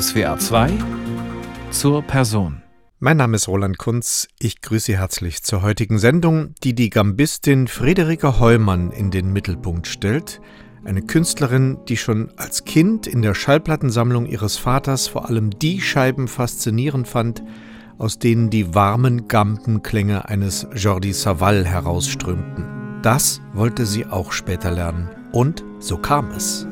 SWA 0.00 0.38
2 0.38 0.70
zur 1.70 2.00
Person. 2.00 2.62
Mein 2.98 3.18
Name 3.18 3.36
ist 3.36 3.46
Roland 3.46 3.76
Kunz. 3.76 4.26
Ich 4.38 4.62
grüße 4.62 4.86
Sie 4.86 4.96
herzlich 4.96 5.42
zur 5.42 5.60
heutigen 5.60 5.98
Sendung, 5.98 6.54
die 6.64 6.74
die 6.74 6.88
Gambistin 6.88 7.68
Friederike 7.68 8.40
Heumann 8.40 8.90
in 8.90 9.10
den 9.10 9.34
Mittelpunkt 9.34 9.86
stellt. 9.86 10.40
Eine 10.84 11.02
Künstlerin, 11.02 11.76
die 11.88 11.98
schon 11.98 12.32
als 12.38 12.64
Kind 12.64 13.06
in 13.06 13.20
der 13.20 13.34
Schallplattensammlung 13.34 14.24
ihres 14.24 14.56
Vaters 14.56 15.08
vor 15.08 15.28
allem 15.28 15.50
die 15.50 15.82
Scheiben 15.82 16.26
faszinierend 16.26 17.06
fand, 17.06 17.42
aus 17.98 18.18
denen 18.18 18.48
die 18.48 18.74
warmen 18.74 19.28
Gampenklänge 19.28 20.26
eines 20.26 20.66
Jordi 20.74 21.12
Savall 21.12 21.66
herausströmten. 21.66 23.00
Das 23.02 23.42
wollte 23.52 23.84
sie 23.84 24.06
auch 24.06 24.32
später 24.32 24.70
lernen. 24.70 25.10
Und 25.32 25.62
so 25.80 25.98
kam 25.98 26.30
es. 26.30 26.66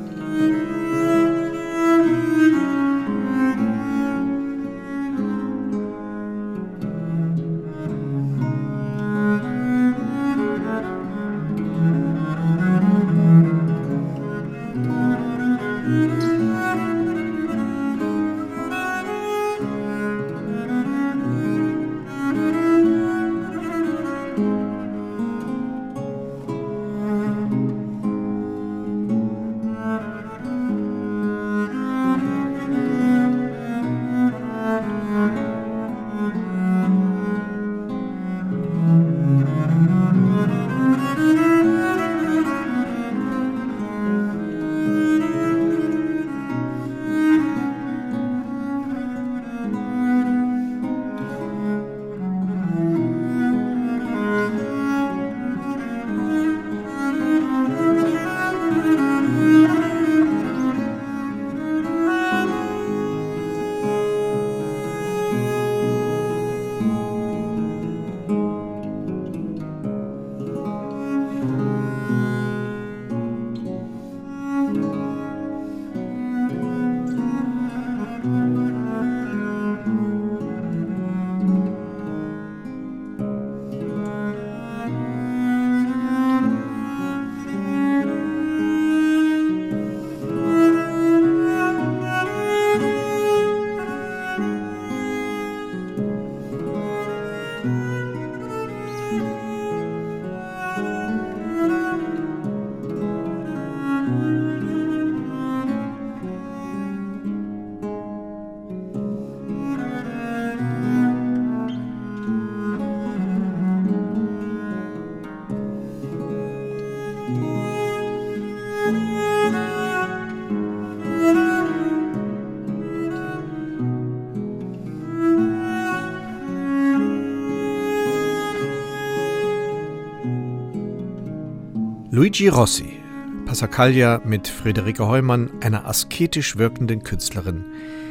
Luigi 132.20 132.48
Rossi, 132.48 132.98
Passacaglia 133.46 134.20
mit 134.26 134.46
Friederike 134.46 135.06
Heumann, 135.06 135.48
einer 135.62 135.86
asketisch 135.86 136.58
wirkenden 136.58 137.02
Künstlerin. 137.02 137.64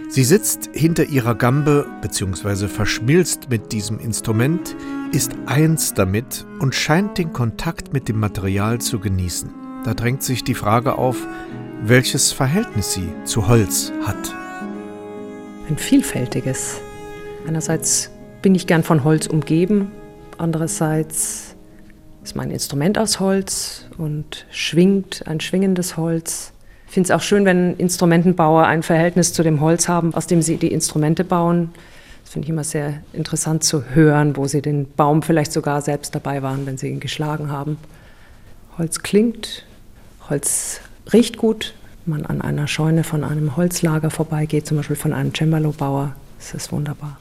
Sie 0.10 0.24
sitzt 0.24 0.72
hinter 0.74 1.04
ihrer 1.06 1.36
Gambe 1.36 1.86
bzw. 2.02 2.68
verschmilzt 2.70 3.52
mit 3.52 3.72
diesem 3.72 4.00
Instrument, 4.00 4.76
ist 5.12 5.34
eins 5.46 5.94
damit 5.94 6.48
und 6.58 6.74
scheint 6.74 7.20
den 7.20 7.34
Kontakt 7.34 7.94
mit 7.94 8.10
dem 8.10 8.20
Material 8.20 8.82
zu 8.82 8.98
genießen. 8.98 9.52
Da 9.86 9.94
drängt 9.94 10.24
sich 10.24 10.44
die 10.44 10.56
Frage 10.56 10.98
auf, 10.98 11.28
welches 11.84 12.32
Verhältnis 12.32 12.92
sie 12.92 13.14
zu 13.26 13.48
Holz 13.48 13.94
hat. 14.08 14.36
Ein 15.70 15.78
vielfältiges. 15.78 16.82
Einerseits 17.48 18.10
bin 18.42 18.56
ich 18.56 18.66
gern 18.66 18.82
von 18.82 19.04
Holz 19.04 19.28
umgeben, 19.28 19.92
andererseits 20.40 21.56
ist 22.24 22.36
mein 22.36 22.50
Instrument 22.50 22.98
aus 22.98 23.20
Holz 23.20 23.86
und 24.00 24.46
schwingt 24.50 25.28
ein 25.28 25.42
schwingendes 25.42 25.98
Holz. 25.98 26.54
Ich 26.88 26.94
finde 26.94 27.08
es 27.08 27.12
auch 27.12 27.22
schön, 27.22 27.46
wenn 27.46 27.76
Instrumentenbauer 27.76 28.66
ein 28.66 28.82
Verhältnis 28.82 29.34
zu 29.34 29.44
dem 29.44 29.62
Holz 29.62 29.88
haben, 29.88 30.16
aus 30.16 30.26
dem 30.26 30.42
sie 30.42 30.58
die 30.58 30.72
Instrumente 30.72 31.24
bauen. 31.24 31.70
Das 32.24 32.34
finde 32.34 32.46
ich 32.46 32.50
immer 32.50 32.64
sehr 32.64 33.02
interessant 33.14 33.64
zu 33.64 33.84
hören, 33.94 34.36
wo 34.38 34.48
sie 34.48 34.62
den 34.62 34.92
Baum 34.92 35.22
vielleicht 35.22 35.52
sogar 35.52 35.82
selbst 35.82 36.16
dabei 36.16 36.42
waren, 36.42 36.66
wenn 36.66 36.78
sie 36.78 36.88
ihn 36.88 37.00
geschlagen 37.00 37.52
haben. 37.52 37.78
Holz 38.78 39.04
klingt, 39.04 39.66
Holz 40.30 40.80
riecht 41.12 41.38
gut. 41.38 41.76
Wenn 42.06 42.22
man 42.22 42.26
an 42.26 42.42
einer 42.42 42.68
Scheune 42.68 43.04
von 43.04 43.24
einem 43.24 43.56
Holzlager 43.58 44.10
vorbeigeht, 44.10 44.66
zum 44.66 44.78
Beispiel 44.78 44.96
von 44.96 45.14
einem 45.14 45.34
Cembalo-Bauer, 45.34 46.16
ist 46.40 46.54
das 46.54 46.72
wunderbar. 46.72 47.18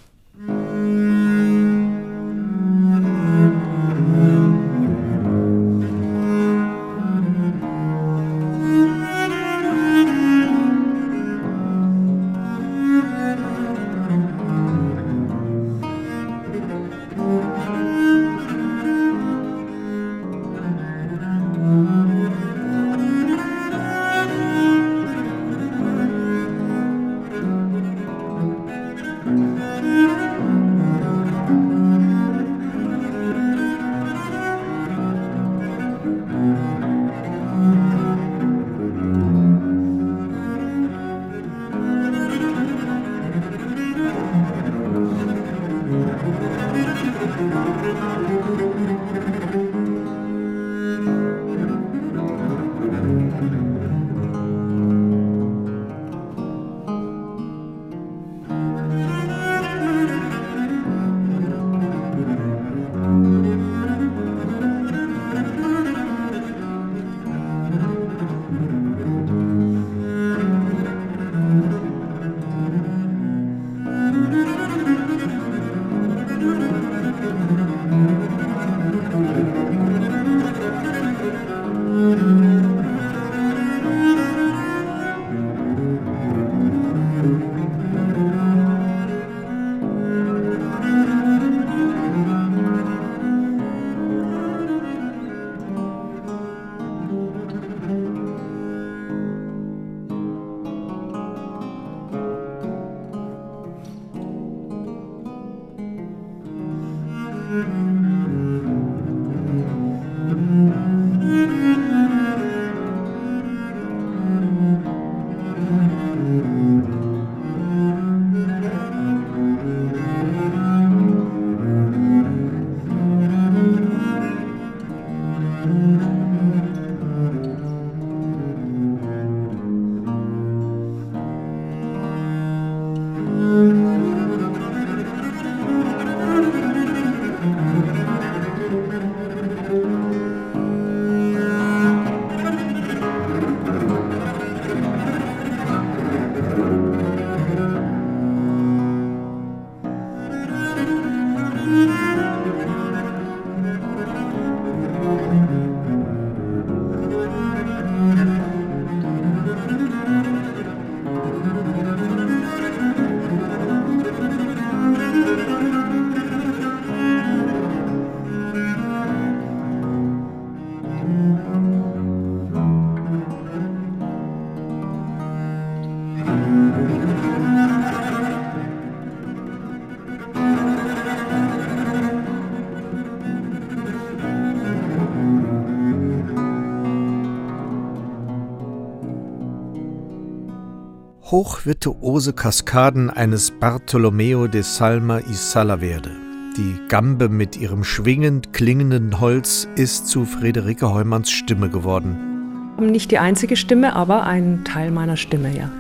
Hochvirtuose 191.39 192.33
Kaskaden 192.33 193.11
eines 193.11 193.53
Bartolomeo 193.53 194.49
de 194.49 194.63
Salma 194.63 195.21
y 195.21 195.35
Salaverde. 195.35 196.11
Die 196.57 196.75
Gambe 196.89 197.29
mit 197.29 197.57
ihrem 197.57 197.85
schwingend 197.85 198.53
klingenden 198.53 199.21
Holz 199.21 199.69
ist 199.77 200.09
zu 200.09 200.25
Friederike 200.25 200.93
Heumanns 200.93 201.31
Stimme 201.31 201.71
geworden. 201.71 202.75
Nicht 202.81 203.13
die 203.13 203.21
einzige 203.21 203.55
Stimme, 203.55 203.95
aber 203.95 204.25
ein 204.25 204.65
Teil 204.65 204.91
meiner 204.91 205.17
Stimme, 205.17 205.57
ja. 205.57 205.71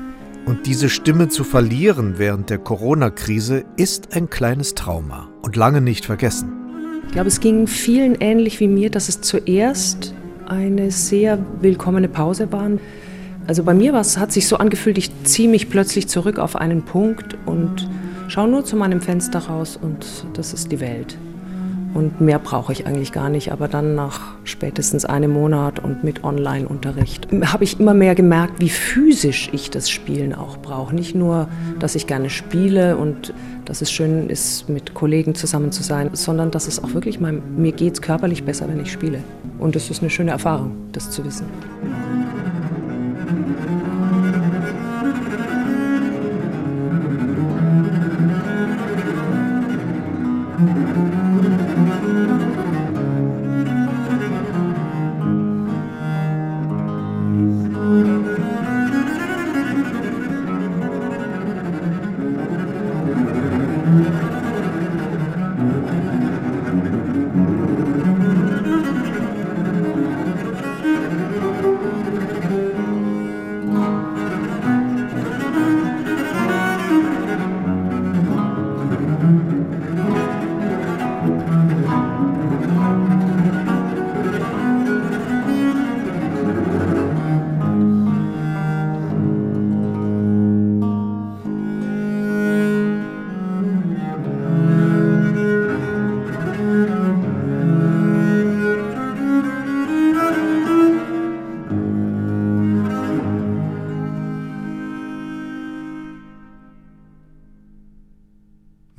Und 0.46 0.64
diese 0.64 0.88
Stimme 0.88 1.26
zu 1.26 1.42
verlieren 1.42 2.18
während 2.18 2.50
der 2.50 2.58
Corona-Krise 2.58 3.64
ist 3.76 4.14
ein 4.14 4.30
kleines 4.30 4.76
Trauma 4.76 5.28
und 5.42 5.56
lange 5.56 5.80
nicht 5.80 6.06
vergessen. 6.06 6.52
Ich 7.06 7.14
glaube, 7.14 7.26
es 7.26 7.40
ging 7.40 7.66
vielen 7.66 8.14
ähnlich 8.20 8.60
wie 8.60 8.68
mir, 8.68 8.90
dass 8.90 9.08
es 9.08 9.22
zuerst 9.22 10.14
eine 10.46 10.92
sehr 10.92 11.36
willkommene 11.60 12.08
Pause 12.08 12.52
war. 12.52 12.70
Also 13.48 13.64
bei 13.64 13.72
mir 13.72 13.94
hat 13.94 14.30
sich 14.30 14.46
so 14.46 14.58
angefühlt, 14.58 14.98
ich 14.98 15.10
ziehe 15.24 15.48
mich 15.48 15.70
plötzlich 15.70 16.06
zurück 16.06 16.38
auf 16.38 16.54
einen 16.54 16.82
Punkt 16.82 17.34
und 17.46 17.88
schaue 18.28 18.46
nur 18.46 18.62
zu 18.66 18.76
meinem 18.76 19.00
Fenster 19.00 19.38
raus 19.38 19.78
und 19.80 20.26
das 20.34 20.52
ist 20.52 20.70
die 20.70 20.80
Welt. 20.80 21.16
Und 21.94 22.20
mehr 22.20 22.38
brauche 22.38 22.72
ich 22.74 22.86
eigentlich 22.86 23.10
gar 23.10 23.30
nicht. 23.30 23.50
Aber 23.50 23.66
dann 23.66 23.94
nach 23.94 24.20
spätestens 24.44 25.06
einem 25.06 25.30
Monat 25.30 25.82
und 25.82 26.04
mit 26.04 26.24
Online-Unterricht 26.24 27.28
habe 27.46 27.64
ich 27.64 27.80
immer 27.80 27.94
mehr 27.94 28.14
gemerkt, 28.14 28.60
wie 28.60 28.68
physisch 28.68 29.48
ich 29.52 29.70
das 29.70 29.88
Spielen 29.88 30.34
auch 30.34 30.58
brauche. 30.58 30.94
Nicht 30.94 31.14
nur, 31.14 31.48
dass 31.78 31.94
ich 31.94 32.06
gerne 32.06 32.28
spiele 32.28 32.98
und 32.98 33.32
dass 33.64 33.80
es 33.80 33.90
schön 33.90 34.28
ist, 34.28 34.68
mit 34.68 34.92
Kollegen 34.92 35.34
zusammen 35.34 35.72
zu 35.72 35.82
sein, 35.82 36.10
sondern 36.12 36.50
dass 36.50 36.68
es 36.68 36.84
auch 36.84 36.92
wirklich, 36.92 37.18
mein, 37.18 37.40
mir 37.56 37.72
geht 37.72 37.94
es 37.94 38.02
körperlich 38.02 38.44
besser, 38.44 38.68
wenn 38.68 38.80
ich 38.80 38.92
spiele. 38.92 39.20
Und 39.58 39.74
es 39.74 39.88
ist 39.88 40.02
eine 40.02 40.10
schöne 40.10 40.32
Erfahrung, 40.32 40.72
das 40.92 41.10
zu 41.10 41.24
wissen. 41.24 41.46
thank 43.28 43.48
you 50.96 51.17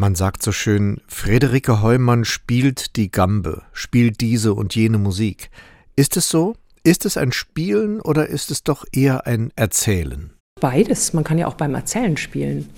Man 0.01 0.15
sagt 0.15 0.43
so 0.43 0.53
schön, 0.53 1.01
Friederike 1.09 1.81
Heumann 1.81 2.23
spielt 2.23 2.95
die 2.95 3.11
Gambe, 3.11 3.63
spielt 3.73 4.21
diese 4.21 4.53
und 4.53 4.73
jene 4.73 4.97
Musik. 4.97 5.49
Ist 5.97 6.15
es 6.15 6.29
so? 6.29 6.55
Ist 6.85 7.05
es 7.05 7.17
ein 7.17 7.33
Spielen 7.33 7.99
oder 7.99 8.27
ist 8.27 8.49
es 8.49 8.63
doch 8.63 8.85
eher 8.93 9.27
ein 9.27 9.51
Erzählen? 9.57 10.31
Beides. 10.61 11.11
Man 11.11 11.25
kann 11.25 11.37
ja 11.37 11.47
auch 11.47 11.55
beim 11.55 11.75
Erzählen 11.75 12.15
spielen. 12.15 12.69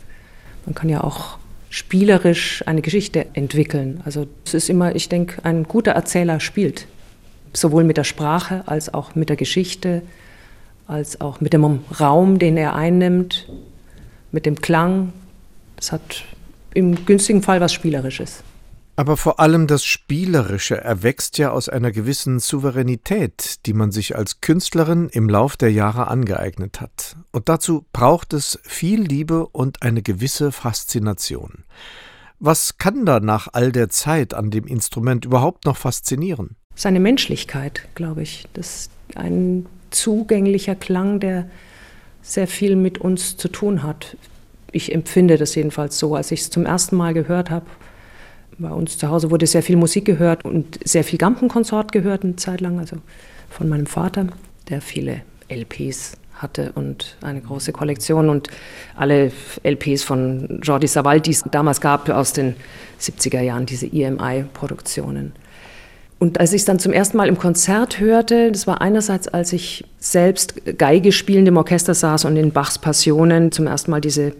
Man 0.65 0.73
kann 0.73 0.89
ja 0.89 1.03
auch 1.03 1.37
spielerisch 1.69 2.63
eine 2.65 2.81
Geschichte 2.81 3.27
entwickeln. 3.33 4.01
Also 4.03 4.25
es 4.43 4.55
ist 4.55 4.69
immer, 4.71 4.95
ich 4.95 5.07
denke, 5.07 5.45
ein 5.45 5.65
guter 5.65 5.91
Erzähler 5.91 6.39
spielt. 6.39 6.87
Sowohl 7.53 7.83
mit 7.83 7.97
der 7.97 8.03
Sprache 8.03 8.63
als 8.65 8.91
auch 8.95 9.13
mit 9.13 9.29
der 9.29 9.37
Geschichte, 9.37 10.01
als 10.87 11.21
auch 11.21 11.39
mit 11.39 11.53
dem 11.53 11.81
Raum, 11.99 12.39
den 12.39 12.57
er 12.57 12.73
einnimmt, 12.73 13.47
mit 14.31 14.47
dem 14.47 14.59
Klang. 14.59 15.13
Das 15.75 15.91
hat 15.91 16.25
im 16.73 17.05
günstigen 17.05 17.41
Fall 17.41 17.61
was 17.61 17.73
Spielerisches. 17.73 18.43
Aber 18.95 19.17
vor 19.17 19.39
allem 19.39 19.67
das 19.67 19.83
Spielerische 19.83 20.77
erwächst 20.79 21.37
ja 21.37 21.51
aus 21.51 21.69
einer 21.69 21.91
gewissen 21.91 22.39
Souveränität, 22.39 23.65
die 23.65 23.73
man 23.73 23.91
sich 23.91 24.15
als 24.15 24.41
Künstlerin 24.41 25.09
im 25.09 25.29
Lauf 25.29 25.57
der 25.57 25.71
Jahre 25.71 26.07
angeeignet 26.07 26.81
hat. 26.81 27.15
Und 27.31 27.49
dazu 27.49 27.85
braucht 27.93 28.33
es 28.33 28.59
viel 28.63 29.01
Liebe 29.01 29.47
und 29.47 29.81
eine 29.81 30.01
gewisse 30.01 30.51
Faszination. 30.51 31.63
Was 32.39 32.77
kann 32.77 33.05
da 33.05 33.19
nach 33.19 33.47
all 33.53 33.71
der 33.71 33.89
Zeit 33.89 34.33
an 34.33 34.51
dem 34.51 34.67
Instrument 34.67 35.25
überhaupt 35.25 35.65
noch 35.65 35.77
faszinieren? 35.77 36.55
Seine 36.75 36.99
Menschlichkeit, 36.99 37.87
glaube 37.95 38.23
ich. 38.23 38.45
Das 38.53 38.81
ist 38.81 38.91
ein 39.15 39.65
zugänglicher 39.89 40.75
Klang, 40.75 41.19
der 41.19 41.49
sehr 42.21 42.47
viel 42.47 42.75
mit 42.75 42.99
uns 42.99 43.37
zu 43.37 43.47
tun 43.47 43.83
hat 43.83 44.15
ich 44.71 44.93
empfinde 44.93 45.37
das 45.37 45.55
jedenfalls 45.55 45.97
so. 45.97 46.15
Als 46.15 46.31
ich 46.31 46.41
es 46.41 46.49
zum 46.49 46.65
ersten 46.65 46.95
Mal 46.95 47.13
gehört 47.13 47.49
habe, 47.49 47.65
bei 48.57 48.69
uns 48.69 48.97
zu 48.97 49.09
Hause 49.09 49.31
wurde 49.31 49.47
sehr 49.47 49.63
viel 49.63 49.75
Musik 49.75 50.05
gehört 50.05 50.45
und 50.45 50.79
sehr 50.83 51.03
viel 51.03 51.17
Gampenkonsort 51.17 51.91
gehört 51.91 52.23
eine 52.23 52.35
Zeit 52.35 52.61
lang, 52.61 52.79
also 52.79 52.97
von 53.49 53.67
meinem 53.67 53.87
Vater, 53.87 54.27
der 54.69 54.81
viele 54.81 55.21
LPs 55.49 56.13
hatte 56.35 56.71
und 56.73 57.17
eine 57.21 57.41
große 57.41 57.71
Kollektion 57.71 58.29
und 58.29 58.49
alle 58.95 59.31
LPs 59.63 60.03
von 60.03 60.59
Jordi 60.61 60.87
Savall, 60.87 61.21
die 61.21 61.31
es 61.31 61.43
damals 61.51 61.81
gab 61.81 62.09
aus 62.09 62.33
den 62.33 62.55
70er 62.99 63.41
Jahren, 63.41 63.65
diese 63.65 63.87
EMI-Produktionen. 63.87 65.33
Und 66.19 66.39
als 66.39 66.53
ich 66.53 66.61
es 66.61 66.65
dann 66.65 66.77
zum 66.77 66.93
ersten 66.93 67.17
Mal 67.17 67.27
im 67.27 67.39
Konzert 67.39 67.99
hörte, 67.99 68.51
das 68.51 68.67
war 68.67 68.79
einerseits, 68.79 69.27
als 69.27 69.53
ich 69.53 69.83
selbst 69.97 70.77
Geige 70.77 71.11
spielend 71.11 71.47
im 71.47 71.57
Orchester 71.57 71.95
saß 71.95 72.25
und 72.25 72.37
in 72.37 72.51
Bachs 72.51 72.77
Passionen 72.77 73.51
zum 73.51 73.65
ersten 73.65 73.89
Mal 73.89 74.01
diese 74.01 74.33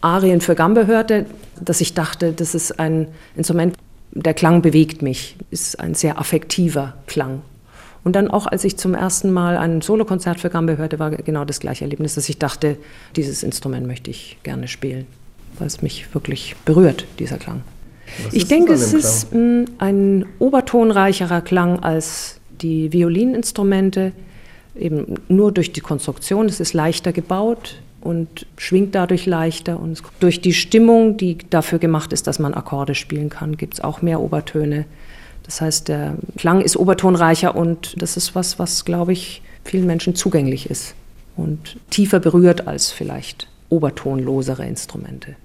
Arien 0.00 0.40
für 0.40 0.54
Gambe 0.54 0.86
hörte, 0.86 1.26
dass 1.60 1.80
ich 1.80 1.94
dachte, 1.94 2.32
das 2.32 2.54
ist 2.54 2.78
ein 2.78 3.08
Instrument, 3.36 3.76
der 4.12 4.34
Klang 4.34 4.62
bewegt 4.62 5.02
mich, 5.02 5.36
ist 5.50 5.78
ein 5.78 5.94
sehr 5.94 6.18
affektiver 6.18 6.94
Klang. 7.06 7.42
Und 8.02 8.16
dann 8.16 8.28
auch, 8.28 8.46
als 8.46 8.64
ich 8.64 8.78
zum 8.78 8.94
ersten 8.94 9.30
Mal 9.30 9.58
ein 9.58 9.82
Solokonzert 9.82 10.40
für 10.40 10.48
Gambe 10.48 10.78
hörte, 10.78 10.98
war 10.98 11.10
genau 11.10 11.44
das 11.44 11.60
gleiche 11.60 11.84
Erlebnis, 11.84 12.14
dass 12.14 12.28
ich 12.28 12.38
dachte, 12.38 12.76
dieses 13.14 13.42
Instrument 13.42 13.86
möchte 13.86 14.10
ich 14.10 14.38
gerne 14.42 14.68
spielen, 14.68 15.06
weil 15.58 15.66
es 15.66 15.82
mich 15.82 16.12
wirklich 16.14 16.56
berührt, 16.64 17.06
dieser 17.18 17.36
Klang. 17.36 17.62
Was 18.24 18.32
ich 18.32 18.46
denke, 18.48 18.72
es 18.72 18.94
ist 18.94 19.32
mh, 19.32 19.38
hm, 19.38 19.64
ein 19.78 20.26
obertonreicherer 20.38 21.42
Klang 21.42 21.80
als 21.80 22.40
die 22.62 22.92
Violininstrumente, 22.92 24.12
eben 24.74 25.16
nur 25.28 25.52
durch 25.52 25.72
die 25.72 25.80
Konstruktion. 25.80 26.46
Es 26.46 26.58
ist 26.58 26.72
leichter 26.72 27.12
gebaut 27.12 27.76
und 28.00 28.46
schwingt 28.56 28.94
dadurch 28.94 29.26
leichter. 29.26 29.78
Und 29.78 30.02
durch 30.20 30.40
die 30.40 30.54
Stimmung, 30.54 31.16
die 31.16 31.38
dafür 31.50 31.78
gemacht 31.78 32.12
ist, 32.12 32.26
dass 32.26 32.38
man 32.38 32.54
Akkorde 32.54 32.94
spielen 32.94 33.28
kann, 33.28 33.56
gibt 33.56 33.74
es 33.74 33.80
auch 33.80 34.02
mehr 34.02 34.20
Obertöne. 34.20 34.86
Das 35.44 35.60
heißt, 35.60 35.88
der 35.88 36.14
Klang 36.36 36.60
ist 36.60 36.76
obertonreicher 36.76 37.56
und 37.56 38.00
das 38.00 38.16
ist 38.16 38.34
was, 38.34 38.58
was, 38.58 38.84
glaube 38.84 39.12
ich, 39.12 39.42
vielen 39.64 39.86
Menschen 39.86 40.14
zugänglich 40.14 40.70
ist 40.70 40.94
und 41.36 41.76
tiefer 41.90 42.20
berührt 42.20 42.66
als 42.66 42.90
vielleicht 42.90 43.48
obertonlosere 43.68 44.66
Instrumente. 44.66 45.36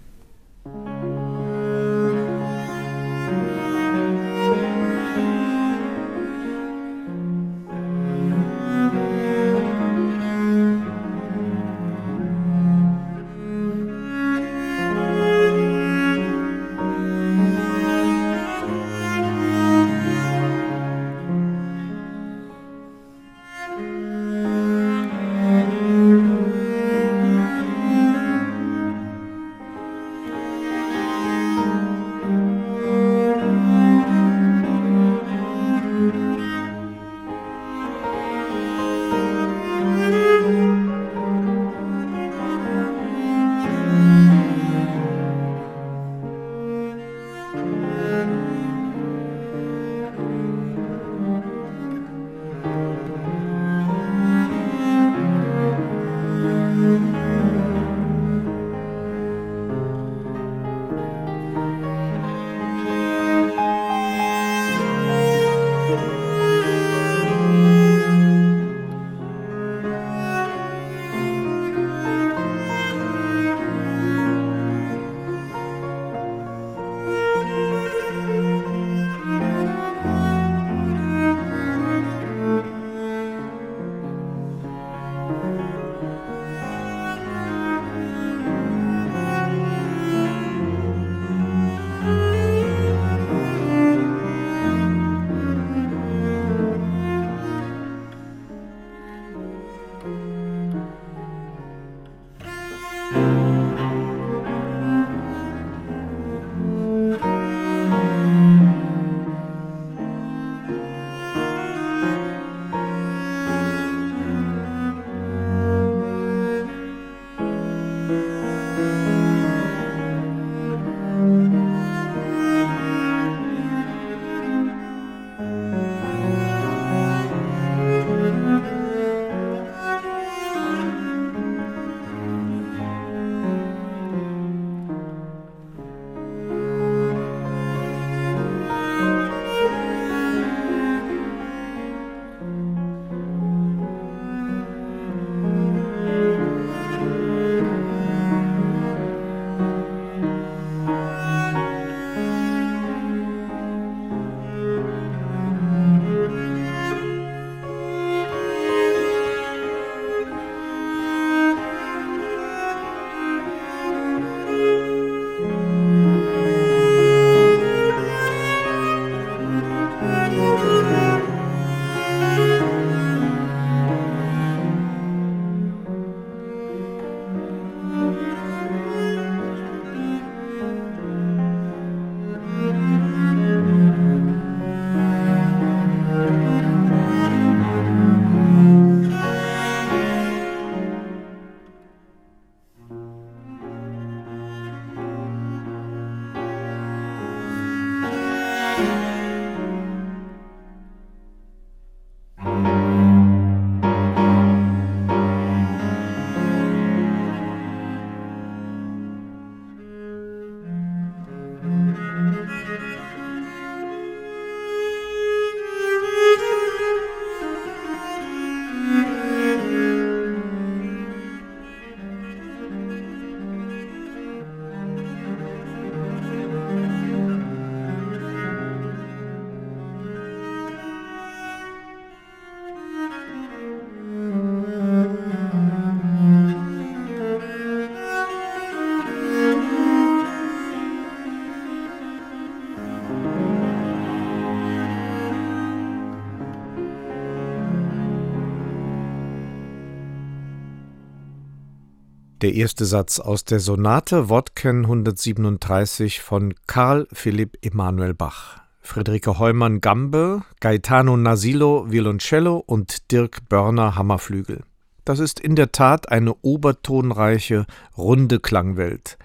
Der 252.46 252.54
erste 252.54 252.86
Satz 252.86 253.20
aus 253.20 253.44
der 253.44 253.60
Sonate 253.60 254.30
Wodken 254.30 254.82
137 254.86 256.22
von 256.22 256.54
Karl 256.68 257.08
Philipp 257.12 257.58
Emanuel 257.64 258.14
Bach 258.14 258.62
Friederike 258.82 259.40
Heumann 259.40 259.82
Gambe, 259.82 260.44
Gaetano 260.60 261.18
Nasilo 261.18 261.92
Violoncello 261.92 262.58
und 262.58 263.12
Dirk 263.12 263.50
Börner 263.50 263.96
Hammerflügel. 263.96 264.62
Das 265.06 265.18
ist 265.18 265.40
in 265.40 265.56
der 265.56 265.72
Tat 265.72 266.10
eine 266.10 266.36
obertonreiche, 266.44 267.66
runde 267.98 268.40
Klangwelt. 268.40 269.18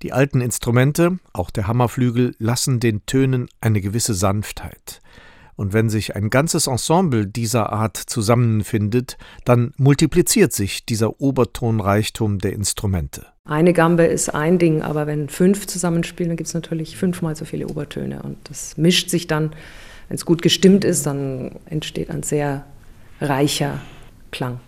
Die 0.00 0.14
alten 0.14 0.40
Instrumente, 0.40 1.18
auch 1.34 1.50
der 1.50 1.66
Hammerflügel, 1.66 2.34
lassen 2.38 2.80
den 2.80 3.04
Tönen 3.04 3.50
eine 3.60 3.82
gewisse 3.82 4.14
Sanftheit. 4.14 5.02
Und 5.56 5.72
wenn 5.72 5.88
sich 5.88 6.16
ein 6.16 6.30
ganzes 6.30 6.66
Ensemble 6.66 7.26
dieser 7.26 7.72
Art 7.72 7.96
zusammenfindet, 7.96 9.16
dann 9.44 9.72
multipliziert 9.76 10.52
sich 10.52 10.84
dieser 10.84 11.20
Obertonreichtum 11.20 12.38
der 12.38 12.52
Instrumente. 12.52 13.26
Eine 13.44 13.72
Gambe 13.72 14.04
ist 14.04 14.30
ein 14.30 14.58
Ding, 14.58 14.82
aber 14.82 15.06
wenn 15.06 15.28
fünf 15.28 15.66
zusammenspielen, 15.66 16.30
dann 16.30 16.36
gibt 16.36 16.48
es 16.48 16.54
natürlich 16.54 16.96
fünfmal 16.96 17.36
so 17.36 17.44
viele 17.44 17.68
Obertöne. 17.68 18.22
Und 18.22 18.38
das 18.44 18.76
mischt 18.78 19.10
sich 19.10 19.26
dann, 19.26 19.50
wenn 20.08 20.16
es 20.16 20.24
gut 20.24 20.42
gestimmt 20.42 20.84
ist, 20.84 21.06
dann 21.06 21.56
entsteht 21.66 22.10
ein 22.10 22.22
sehr 22.22 22.64
reicher 23.20 23.80
Klang. 24.30 24.60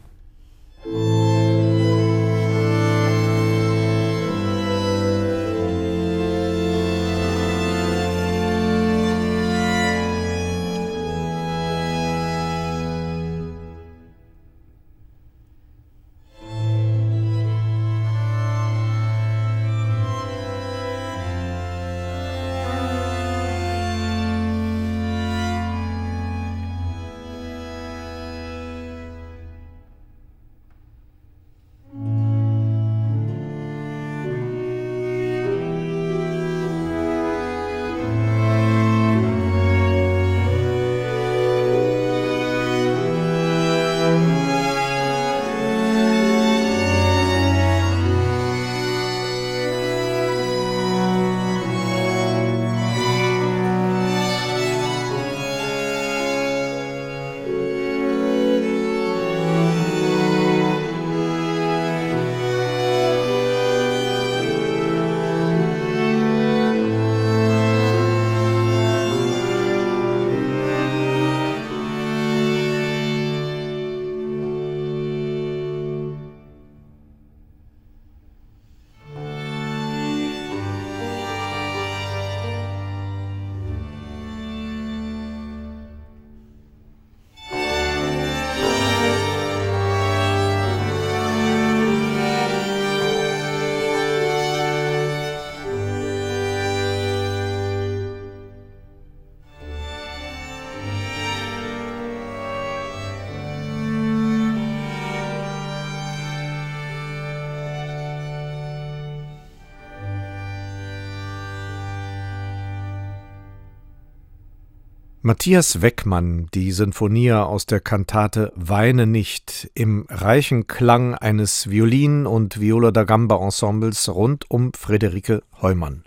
Matthias 115.26 115.82
Weckmann, 115.82 116.46
die 116.54 116.70
Sinfonia 116.70 117.42
aus 117.42 117.66
der 117.66 117.80
Kantate 117.80 118.52
Weine 118.54 119.08
nicht 119.08 119.68
im 119.74 120.06
reichen 120.08 120.68
Klang 120.68 121.16
eines 121.16 121.68
Violin- 121.68 122.26
und 122.26 122.60
Viola 122.60 122.92
da 122.92 123.02
Gamba-Ensembles 123.02 124.08
rund 124.14 124.48
um 124.48 124.72
Friederike 124.72 125.42
Heumann. 125.60 126.04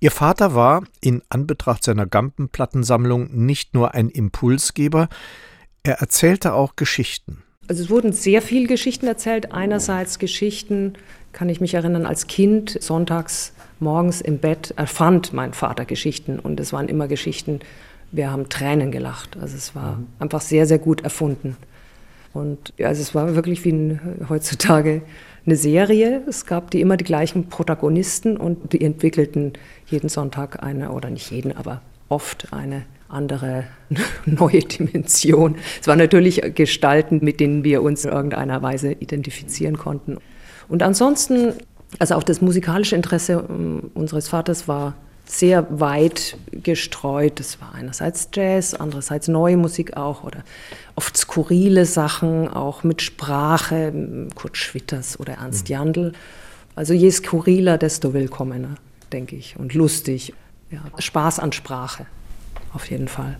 Ihr 0.00 0.10
Vater 0.10 0.54
war, 0.54 0.82
in 1.02 1.20
Anbetracht 1.28 1.84
seiner 1.84 2.06
Gampenplattensammlung, 2.06 3.28
nicht 3.34 3.74
nur 3.74 3.92
ein 3.92 4.08
Impulsgeber, 4.08 5.10
er 5.82 5.96
erzählte 5.96 6.54
auch 6.54 6.74
Geschichten. 6.74 7.42
Also 7.68 7.82
es 7.82 7.90
wurden 7.90 8.14
sehr 8.14 8.40
viele 8.40 8.66
Geschichten 8.66 9.06
erzählt. 9.06 9.52
Einerseits 9.52 10.18
Geschichten, 10.18 10.94
kann 11.32 11.50
ich 11.50 11.60
mich 11.60 11.74
erinnern, 11.74 12.06
als 12.06 12.28
Kind 12.28 12.82
sonntags 12.82 13.52
morgens 13.78 14.22
im 14.22 14.38
Bett 14.38 14.72
erfand 14.78 15.34
mein 15.34 15.52
Vater 15.52 15.84
Geschichten 15.84 16.38
und 16.38 16.58
es 16.60 16.72
waren 16.72 16.88
immer 16.88 17.08
Geschichten 17.08 17.60
wir 18.14 18.30
haben 18.30 18.48
Tränen 18.48 18.90
gelacht. 18.90 19.36
Also 19.40 19.56
es 19.56 19.74
war 19.74 19.96
mhm. 19.96 20.06
einfach 20.18 20.40
sehr, 20.40 20.66
sehr 20.66 20.78
gut 20.78 21.02
erfunden. 21.02 21.56
Und 22.32 22.72
ja, 22.78 22.88
also 22.88 23.00
es 23.00 23.14
war 23.14 23.34
wirklich 23.34 23.64
wie 23.64 23.72
ein, 23.72 24.26
heutzutage 24.28 25.02
eine 25.46 25.56
Serie. 25.56 26.22
Es 26.26 26.46
gab 26.46 26.70
die 26.70 26.80
immer 26.80 26.96
die 26.96 27.04
gleichen 27.04 27.48
Protagonisten 27.48 28.36
und 28.36 28.72
die 28.72 28.80
entwickelten 28.80 29.52
jeden 29.86 30.08
Sonntag 30.08 30.62
eine, 30.62 30.90
oder 30.90 31.10
nicht 31.10 31.30
jeden, 31.30 31.56
aber 31.56 31.82
oft 32.08 32.52
eine 32.52 32.82
andere 33.08 33.64
neue 34.26 34.60
Dimension. 34.60 35.56
Es 35.80 35.86
waren 35.86 35.98
natürlich 35.98 36.42
Gestalten, 36.54 37.20
mit 37.22 37.40
denen 37.40 37.62
wir 37.62 37.82
uns 37.82 38.04
in 38.04 38.10
irgendeiner 38.10 38.62
Weise 38.62 38.92
identifizieren 38.92 39.78
konnten. 39.78 40.18
Und 40.68 40.82
ansonsten, 40.82 41.52
also 41.98 42.14
auch 42.14 42.22
das 42.22 42.40
musikalische 42.40 42.96
Interesse 42.96 43.44
ähm, 43.48 43.90
unseres 43.94 44.28
Vaters 44.28 44.66
war 44.66 44.94
sehr 45.24 45.66
weit 45.80 46.36
gestreut. 46.52 47.40
Das 47.40 47.60
war 47.60 47.74
einerseits 47.74 48.28
Jazz, 48.32 48.74
andererseits 48.74 49.28
neue 49.28 49.56
Musik 49.56 49.96
auch 49.96 50.24
oder 50.24 50.44
oft 50.96 51.16
skurrile 51.16 51.86
Sachen, 51.86 52.48
auch 52.48 52.84
mit 52.84 53.02
Sprache, 53.02 53.92
Kurt 54.34 54.56
Schwitters 54.56 55.18
oder 55.18 55.34
Ernst 55.34 55.68
mhm. 55.68 55.72
Jandl. 55.72 56.12
Also 56.76 56.92
je 56.92 57.10
skurriler, 57.10 57.78
desto 57.78 58.12
willkommener, 58.14 58.74
denke 59.12 59.36
ich, 59.36 59.56
und 59.58 59.74
lustig. 59.74 60.34
Ja, 60.70 60.80
Spaß 60.98 61.38
an 61.38 61.52
Sprache, 61.52 62.06
auf 62.72 62.90
jeden 62.90 63.08
Fall. 63.08 63.38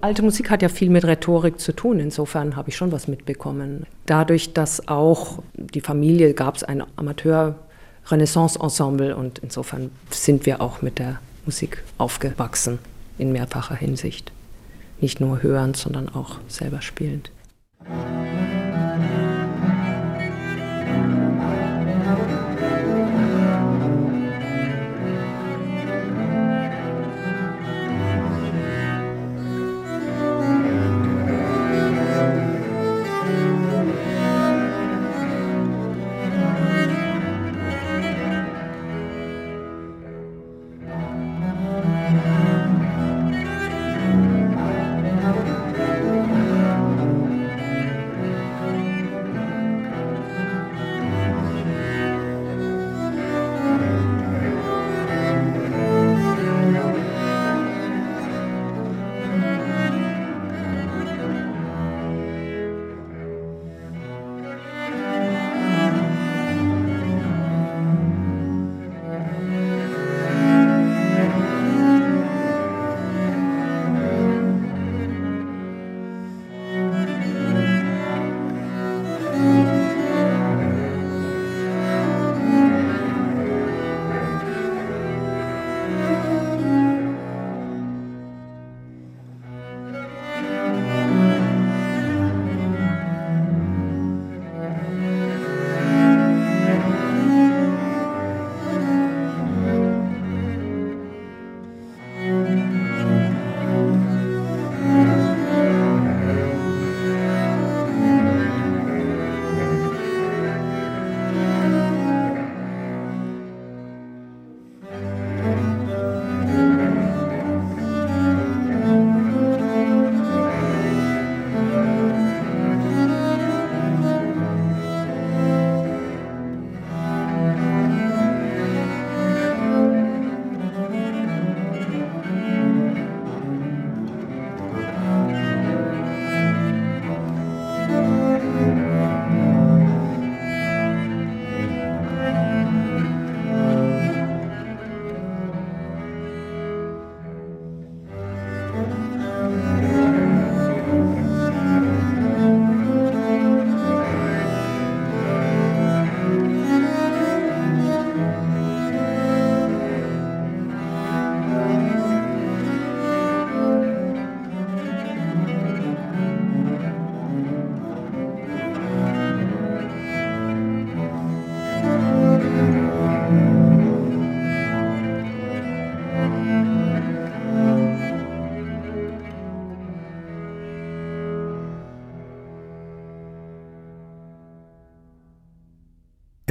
Alte 0.00 0.22
Musik 0.22 0.50
hat 0.50 0.62
ja 0.62 0.68
viel 0.68 0.90
mit 0.90 1.04
Rhetorik 1.04 1.60
zu 1.60 1.72
tun, 1.72 2.00
insofern 2.00 2.56
habe 2.56 2.70
ich 2.70 2.76
schon 2.76 2.92
was 2.92 3.08
mitbekommen. 3.08 3.86
Dadurch, 4.06 4.52
dass 4.52 4.88
auch 4.88 5.42
die 5.54 5.80
Familie 5.80 6.34
gab 6.34 6.56
es 6.56 6.64
ein 6.64 6.82
Amateur 6.96 7.58
Renaissance-Ensemble 8.06 9.16
und 9.16 9.38
insofern 9.38 9.90
sind 10.10 10.46
wir 10.46 10.60
auch 10.60 10.82
mit 10.82 10.98
der 10.98 11.20
Musik 11.44 11.82
aufgewachsen 11.98 12.78
in 13.18 13.32
mehrfacher 13.32 13.74
Hinsicht. 13.74 14.32
Nicht 15.00 15.20
nur 15.20 15.42
hörend, 15.42 15.76
sondern 15.76 16.08
auch 16.08 16.38
selber 16.48 16.82
spielend. 16.82 17.30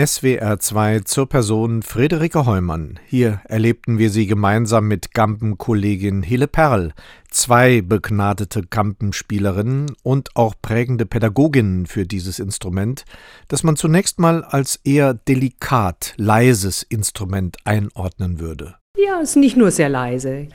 SWR 0.04 0.60
2 0.60 1.02
zur 1.02 1.30
Person 1.30 1.84
Friederike 1.84 2.48
Heumann. 2.48 3.00
Hier 3.06 3.42
erlebten 3.44 4.00
wir 4.00 4.10
sie 4.10 4.26
gemeinsam 4.26 4.88
mit 4.88 5.14
Gampenkollegin 5.14 6.24
Hille 6.24 6.48
Perl, 6.48 6.94
zwei 7.30 7.82
begnadete 7.82 8.64
Gampenspielerinnen 8.64 9.92
und 10.02 10.36
auch 10.36 10.56
prägende 10.60 11.06
Pädagoginnen 11.06 11.86
für 11.86 12.08
dieses 12.08 12.40
Instrument, 12.40 13.06
das 13.48 13.62
man 13.62 13.76
zunächst 13.76 14.18
mal 14.18 14.44
als 14.44 14.78
eher 14.84 15.14
delikat, 15.14 16.16
leises 16.18 16.82
Instrument 16.82 17.58
einordnen 17.66 18.40
würde. 18.40 18.78
Ja, 18.98 19.20
es 19.22 19.32
ist 19.32 19.36
nicht 19.36 19.58
nur 19.58 19.70
sehr 19.70 19.90
leise. 19.90 20.48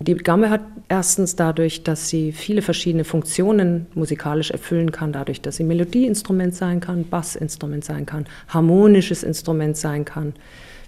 Die 0.00 0.14
Gamme 0.14 0.48
hat 0.50 0.60
erstens 0.88 1.34
dadurch, 1.34 1.82
dass 1.82 2.08
sie 2.08 2.30
viele 2.30 2.62
verschiedene 2.62 3.04
Funktionen 3.04 3.86
musikalisch 3.94 4.52
erfüllen 4.52 4.92
kann, 4.92 5.12
dadurch, 5.12 5.40
dass 5.40 5.56
sie 5.56 5.64
Melodieinstrument 5.64 6.54
sein 6.54 6.80
kann, 6.80 7.04
Bassinstrument 7.04 7.84
sein 7.84 8.06
kann, 8.06 8.26
harmonisches 8.48 9.24
Instrument 9.24 9.76
sein 9.76 10.04
kann, 10.04 10.34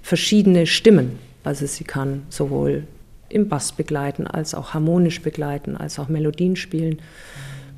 verschiedene 0.01 0.67
Stimmen. 0.67 1.19
Also 1.43 1.67
sie 1.67 1.85
kann 1.85 2.23
sowohl 2.29 2.85
im 3.29 3.49
Bass 3.49 3.73
begleiten, 3.73 4.27
als 4.27 4.55
auch 4.55 4.75
harmonisch 4.75 5.23
begleiten, 5.23 5.77
als 5.77 5.99
auch 5.99 6.09
Melodien 6.09 6.55
spielen. 6.55 7.01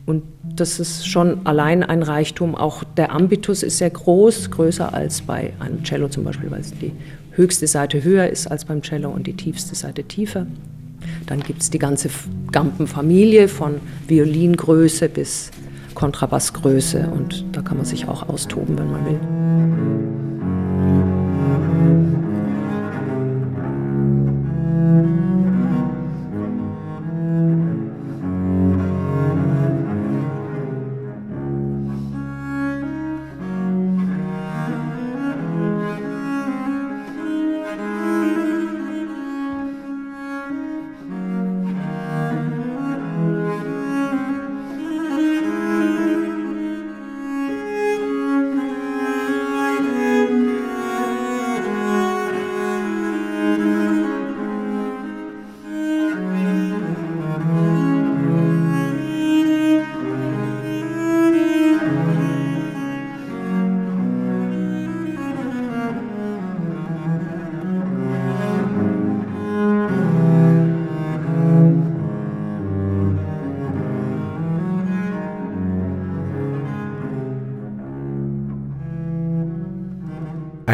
Und 0.05 0.25
das 0.43 0.81
ist 0.81 1.07
schon 1.07 1.47
allein 1.47 1.83
ein 1.83 2.03
Reichtum. 2.03 2.55
Auch 2.55 2.85
der 2.85 3.13
Ambitus 3.13 3.63
ist 3.63 3.79
sehr 3.79 3.91
groß, 3.91 4.51
größer 4.51 4.93
als 4.93 5.23
bei 5.23 5.53
einem 5.61 5.83
Cello 5.85 6.09
zum 6.09 6.25
Beispiel, 6.25 6.51
weil 6.51 6.63
die 6.81 6.93
höchste 7.33 7.67
Seite 7.67 8.03
höher 8.03 8.29
ist 8.29 8.51
als 8.51 8.65
beim 8.65 8.83
Cello 8.83 9.11
und 9.11 9.27
die 9.27 9.35
tiefste 9.35 9.75
Seite 9.75 10.05
tiefer. 10.05 10.47
Dann 11.27 11.41
gibt 11.41 11.63
es 11.63 11.71
die 11.71 11.79
ganze 11.79 12.09
Gampenfamilie 12.51 13.49
von 13.49 13.81
Violingröße 14.09 15.09
bis 15.09 15.51
Kontrabassgröße 15.95 17.11
und 17.11 17.45
da 17.53 17.63
kann 17.63 17.77
man 17.77 17.87
sich 17.87 18.09
auch 18.09 18.29
austoben, 18.29 18.79
wenn 18.79 18.91
man 18.91 19.07
will. 19.07 20.22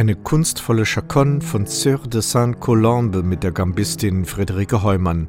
Eine 0.09 0.17
kunstvolle 0.17 0.87
Chaconne 0.87 1.43
von 1.43 1.67
Sœur 1.67 2.09
de 2.09 2.23
Saint-Colombe 2.23 3.23
mit 3.23 3.43
der 3.43 3.53
Gambistin 3.53 4.25
Friederike 4.25 4.83
Heumann. 4.83 5.29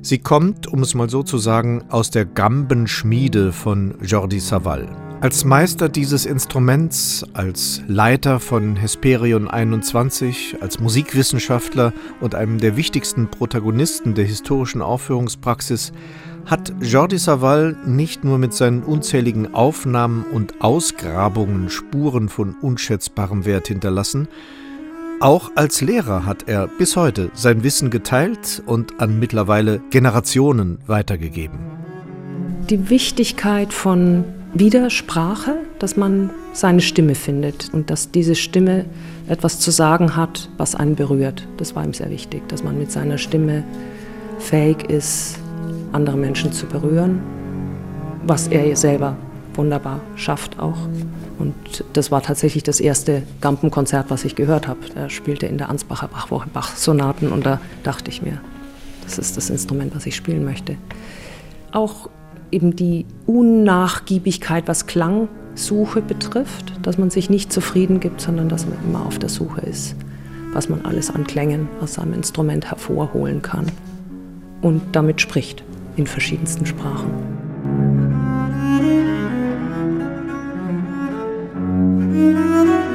Sie 0.00 0.16
kommt, 0.16 0.66
um 0.66 0.80
es 0.80 0.94
mal 0.94 1.10
so 1.10 1.22
zu 1.22 1.36
sagen, 1.36 1.84
aus 1.90 2.10
der 2.10 2.24
Gambenschmiede 2.24 3.52
von 3.52 3.96
Jordi 4.00 4.40
Savall. 4.40 4.88
Als 5.20 5.44
Meister 5.44 5.90
dieses 5.90 6.24
Instruments, 6.24 7.22
als 7.34 7.82
Leiter 7.86 8.40
von 8.40 8.76
Hesperion 8.76 9.46
21, 9.46 10.56
als 10.62 10.80
Musikwissenschaftler 10.80 11.92
und 12.22 12.34
einem 12.34 12.56
der 12.56 12.78
wichtigsten 12.78 13.30
Protagonisten 13.30 14.14
der 14.14 14.24
historischen 14.24 14.80
Aufführungspraxis 14.80 15.92
hat 16.48 16.72
Jordi 16.80 17.18
Savall 17.18 17.76
nicht 17.84 18.24
nur 18.24 18.38
mit 18.38 18.54
seinen 18.54 18.82
unzähligen 18.82 19.54
Aufnahmen 19.54 20.24
und 20.32 20.62
Ausgrabungen 20.62 21.68
Spuren 21.68 22.30
von 22.30 22.56
unschätzbarem 22.62 23.44
Wert 23.44 23.68
hinterlassen, 23.68 24.28
auch 25.20 25.50
als 25.56 25.82
Lehrer 25.82 26.24
hat 26.24 26.48
er 26.48 26.68
bis 26.68 26.96
heute 26.96 27.30
sein 27.34 27.64
Wissen 27.64 27.90
geteilt 27.90 28.62
und 28.64 29.00
an 29.00 29.18
mittlerweile 29.18 29.80
Generationen 29.90 30.78
weitergegeben. 30.86 31.58
Die 32.70 32.88
Wichtigkeit 32.88 33.72
von 33.72 34.24
Widersprache, 34.54 35.56
dass 35.78 35.96
man 35.96 36.30
seine 36.54 36.80
Stimme 36.80 37.14
findet 37.14 37.68
und 37.74 37.90
dass 37.90 38.10
diese 38.10 38.34
Stimme 38.34 38.86
etwas 39.26 39.60
zu 39.60 39.70
sagen 39.70 40.16
hat, 40.16 40.48
was 40.56 40.74
einen 40.74 40.94
berührt. 40.94 41.46
Das 41.58 41.74
war 41.74 41.84
ihm 41.84 41.92
sehr 41.92 42.10
wichtig, 42.10 42.48
dass 42.48 42.64
man 42.64 42.78
mit 42.78 42.90
seiner 42.90 43.18
Stimme 43.18 43.64
fähig 44.38 44.88
ist, 44.88 45.38
andere 45.92 46.16
Menschen 46.16 46.52
zu 46.52 46.66
berühren, 46.66 47.20
was 48.26 48.48
er 48.48 48.74
selber 48.76 49.16
wunderbar 49.54 50.00
schafft 50.16 50.58
auch. 50.58 50.78
Und 51.38 51.54
das 51.92 52.10
war 52.10 52.22
tatsächlich 52.22 52.62
das 52.62 52.80
erste 52.80 53.22
Gampenkonzert, 53.40 54.06
was 54.08 54.24
ich 54.24 54.34
gehört 54.34 54.66
habe. 54.66 54.80
Er 54.94 55.10
spielte 55.10 55.46
in 55.46 55.58
der 55.58 55.68
Ansbacher 55.68 56.08
Bachwoche 56.08 56.48
Bach-Sonaten 56.48 57.28
und 57.28 57.44
da 57.46 57.60
dachte 57.82 58.10
ich 58.10 58.22
mir, 58.22 58.40
das 59.04 59.18
ist 59.18 59.36
das 59.36 59.50
Instrument, 59.50 59.94
was 59.94 60.06
ich 60.06 60.16
spielen 60.16 60.44
möchte. 60.44 60.76
Auch 61.72 62.08
eben 62.50 62.76
die 62.76 63.06
Unnachgiebigkeit, 63.26 64.68
was 64.68 64.86
Klangsuche 64.86 66.02
betrifft, 66.02 66.72
dass 66.82 66.98
man 66.98 67.10
sich 67.10 67.30
nicht 67.30 67.52
zufrieden 67.52 68.00
gibt, 68.00 68.20
sondern 68.20 68.48
dass 68.48 68.66
man 68.66 68.78
immer 68.84 69.04
auf 69.06 69.18
der 69.18 69.28
Suche 69.28 69.60
ist, 69.62 69.96
was 70.52 70.68
man 70.68 70.84
alles 70.84 71.10
an 71.10 71.26
Klängen 71.26 71.68
aus 71.80 71.94
seinem 71.94 72.14
Instrument 72.14 72.70
hervorholen 72.70 73.42
kann 73.42 73.66
und 74.60 74.82
damit 74.92 75.20
spricht 75.20 75.62
in 75.98 76.06
verschiedensten 76.06 76.64
Sprachen. 76.64 77.10
Musik 82.10 82.87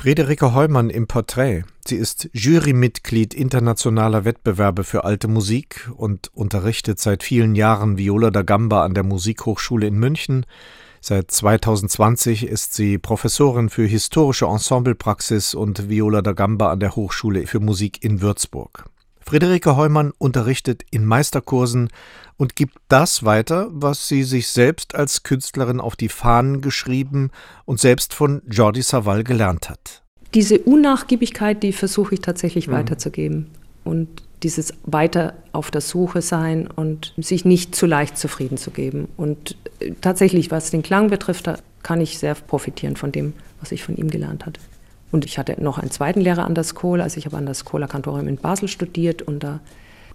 Friederike 0.00 0.54
Heumann 0.54 0.88
im 0.88 1.06
Porträt. 1.06 1.64
Sie 1.86 1.96
ist 1.96 2.30
Jurymitglied 2.32 3.34
internationaler 3.34 4.24
Wettbewerbe 4.24 4.82
für 4.82 5.04
alte 5.04 5.28
Musik 5.28 5.90
und 5.94 6.30
unterrichtet 6.32 6.98
seit 6.98 7.22
vielen 7.22 7.54
Jahren 7.54 7.98
Viola 7.98 8.30
da 8.30 8.40
Gamba 8.40 8.82
an 8.82 8.94
der 8.94 9.02
Musikhochschule 9.04 9.86
in 9.86 9.98
München. 9.98 10.46
Seit 11.02 11.30
2020 11.30 12.46
ist 12.46 12.72
sie 12.72 12.96
Professorin 12.96 13.68
für 13.68 13.84
historische 13.84 14.46
Ensemblepraxis 14.46 15.52
und 15.52 15.90
Viola 15.90 16.22
da 16.22 16.32
Gamba 16.32 16.72
an 16.72 16.80
der 16.80 16.96
Hochschule 16.96 17.46
für 17.46 17.60
Musik 17.60 18.02
in 18.02 18.22
Würzburg. 18.22 18.86
Friederike 19.24 19.76
Heumann 19.76 20.12
unterrichtet 20.18 20.82
in 20.90 21.04
Meisterkursen 21.04 21.88
und 22.36 22.56
gibt 22.56 22.78
das 22.88 23.24
weiter, 23.24 23.68
was 23.70 24.08
sie 24.08 24.22
sich 24.22 24.48
selbst 24.48 24.94
als 24.94 25.22
Künstlerin 25.22 25.80
auf 25.80 25.94
die 25.94 26.08
Fahnen 26.08 26.60
geschrieben 26.60 27.30
und 27.64 27.80
selbst 27.80 28.14
von 28.14 28.42
Jordi 28.48 28.82
Savall 28.82 29.24
gelernt 29.24 29.68
hat. 29.68 30.02
Diese 30.34 30.58
Unnachgiebigkeit, 30.58 31.62
die 31.62 31.72
versuche 31.72 32.14
ich 32.14 32.20
tatsächlich 32.20 32.68
mhm. 32.68 32.72
weiterzugeben. 32.72 33.50
Und 33.84 34.22
dieses 34.42 34.72
weiter 34.84 35.34
auf 35.52 35.70
der 35.70 35.80
Suche 35.80 36.22
sein 36.22 36.66
und 36.66 37.12
sich 37.18 37.44
nicht 37.44 37.74
zu 37.74 37.86
leicht 37.86 38.16
zufrieden 38.16 38.56
zu 38.56 38.70
geben. 38.70 39.08
Und 39.16 39.56
äh, 39.80 39.92
tatsächlich, 40.00 40.50
was 40.50 40.70
den 40.70 40.82
Klang 40.82 41.10
betrifft, 41.10 41.46
da 41.46 41.58
kann 41.82 42.00
ich 42.00 42.18
sehr 42.18 42.34
profitieren 42.34 42.96
von 42.96 43.12
dem, 43.12 43.34
was 43.60 43.72
ich 43.72 43.82
von 43.82 43.96
ihm 43.96 44.10
gelernt 44.10 44.46
hatte. 44.46 44.60
Und 45.10 45.24
ich 45.24 45.38
hatte 45.38 45.56
noch 45.62 45.78
einen 45.78 45.90
zweiten 45.90 46.20
Lehrer 46.20 46.44
an 46.44 46.54
der 46.54 46.64
Skola, 46.64 47.04
also 47.04 47.18
ich 47.18 47.26
habe 47.26 47.36
an 47.36 47.46
der 47.46 47.54
Skola 47.54 47.86
Cantorium 47.86 48.28
in 48.28 48.36
Basel 48.36 48.68
studiert 48.68 49.22
und 49.22 49.42
da 49.42 49.60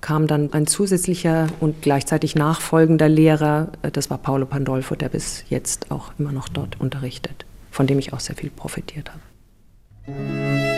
kam 0.02 0.28
dann 0.28 0.54
ein 0.54 0.68
zusätzlicher 0.68 1.48
und 1.60 1.82
gleichzeitig 1.82 2.36
nachfolgender 2.36 3.10
Lehrer, 3.10 3.70
das 3.82 4.10
war 4.10 4.18
Paolo 4.18 4.46
Pandolfo, 4.46 4.96
der 4.96 5.10
bis 5.10 5.46
jetzt 5.50 5.92
auch 5.92 6.12
immer 6.20 6.32
noch 6.32 6.48
dort 6.48 6.80
unterrichtet, 6.80 7.46
von 7.72 7.88
dem 7.88 8.00
ich 8.00 8.14
auch 8.14 8.20
sehr 8.20 8.36
viel 8.36 8.50
profitiert 8.50 9.12
habe. 9.12 10.75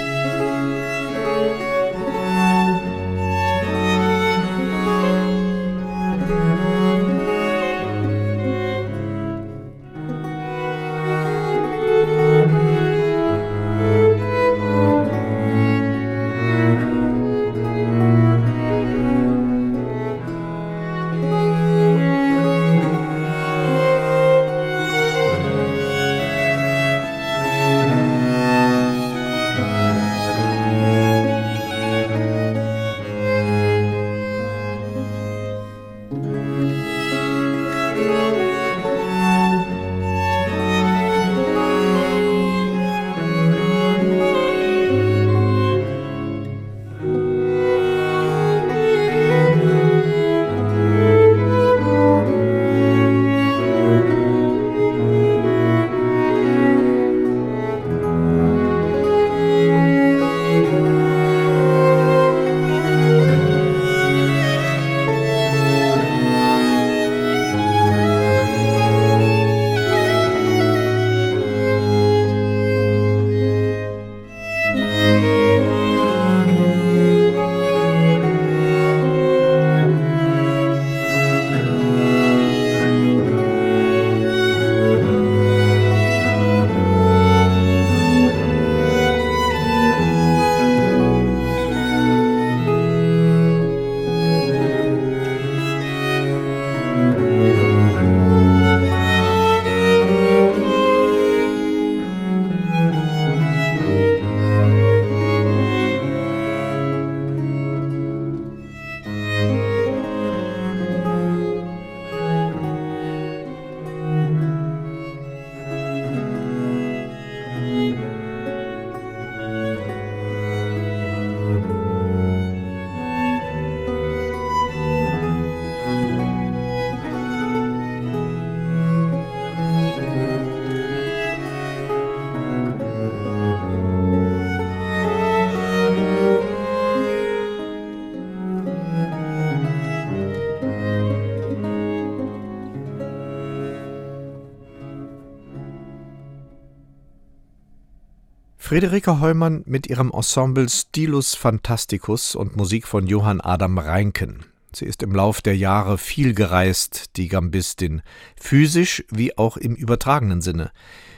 Friederike 148.68 149.22
Heumann 149.22 149.64
mit 149.66 149.88
ihrem 149.88 150.12
Ensemble 150.12 150.68
Stilus 150.68 151.36
Fantasticus 151.36 152.36
und 152.36 152.58
Musik 152.58 152.86
von 152.86 153.08
Johann 153.08 153.40
Adam 153.40 153.78
Reinken. 153.78 154.46
Sie 154.74 154.84
ist 154.84 155.04
im 155.04 155.14
Lauf 155.14 155.42
der 155.42 155.56
Jahre 155.56 155.98
viel 155.98 156.34
gereist, 156.34 157.16
die 157.16 157.30
Gambistin, 157.30 158.02
physisch 158.36 159.06
wie 159.10 159.38
auch 159.38 159.56
im 159.56 159.74
übertragenen 159.74 160.42
Sinne. 160.42 160.72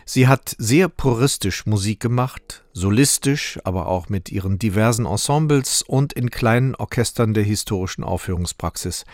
Sie 0.06 0.28
hat 0.28 0.56
sehr 0.60 0.90
puristisch 0.90 1.66
Musik 1.66 2.00
gemacht, 2.02 2.66
solistisch, 2.74 3.58
aber 3.64 3.88
auch 3.88 4.10
mit 4.10 4.32
ihren 4.32 4.60
diversen 4.60 5.08
Ensembles 5.08 5.82
und 5.82 6.14
in 6.14 6.30
kleinen 6.30 6.76
Orchestern 6.76 7.34
der 7.34 7.46
historischen 7.46 8.04
Aufführungspraxis. 8.04 9.06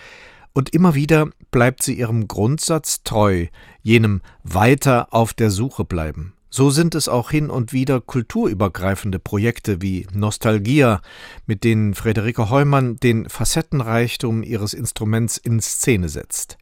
Und 0.51 0.71
immer 0.71 0.93
wieder 0.93 1.29
bleibt 1.51 1.83
sie 1.83 1.97
ihrem 1.97 2.27
Grundsatz 2.27 3.01
treu, 3.03 3.47
jenem 3.81 4.19
weiter 4.43 5.13
auf 5.13 5.33
der 5.33 5.51
Suche 5.51 5.85
bleiben. 5.85 6.34
So 6.57 6.69
sind 6.69 6.95
es 6.95 7.09
auch 7.09 7.31
hin 7.31 7.49
und 7.49 7.73
wieder 7.73 7.99
kulturübergreifende 7.99 9.19
Projekte 9.19 9.81
wie 9.81 10.07
Nostalgia, 10.13 11.01
mit 11.45 11.65
denen 11.65 11.93
Friederike 11.93 12.49
Heumann 12.49 12.95
den 12.95 13.27
Facettenreichtum 13.27 14.41
ihres 14.41 14.73
Instruments 14.73 15.35
in 15.35 15.59
Szene 15.59 16.07
setzt. 16.07 16.57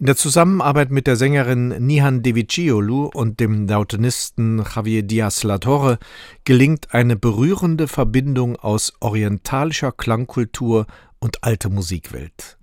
In 0.00 0.06
der 0.06 0.16
Zusammenarbeit 0.16 0.90
mit 0.90 1.06
der 1.06 1.14
Sängerin 1.14 1.68
Nihan 1.68 2.24
Deviciolu 2.24 3.12
und 3.14 3.38
dem 3.38 3.68
Lautenisten 3.68 4.64
Javier 4.74 5.04
Diaz 5.04 5.44
La 5.44 5.58
Torre 5.58 6.00
gelingt 6.42 6.92
eine 6.92 7.14
berührende 7.14 7.86
Verbindung 7.86 8.56
aus 8.56 8.92
orientalischer 8.98 9.92
Klangkultur 9.92 10.88
und 11.20 11.44
alte 11.44 11.70
Musikwelt. 11.70 12.57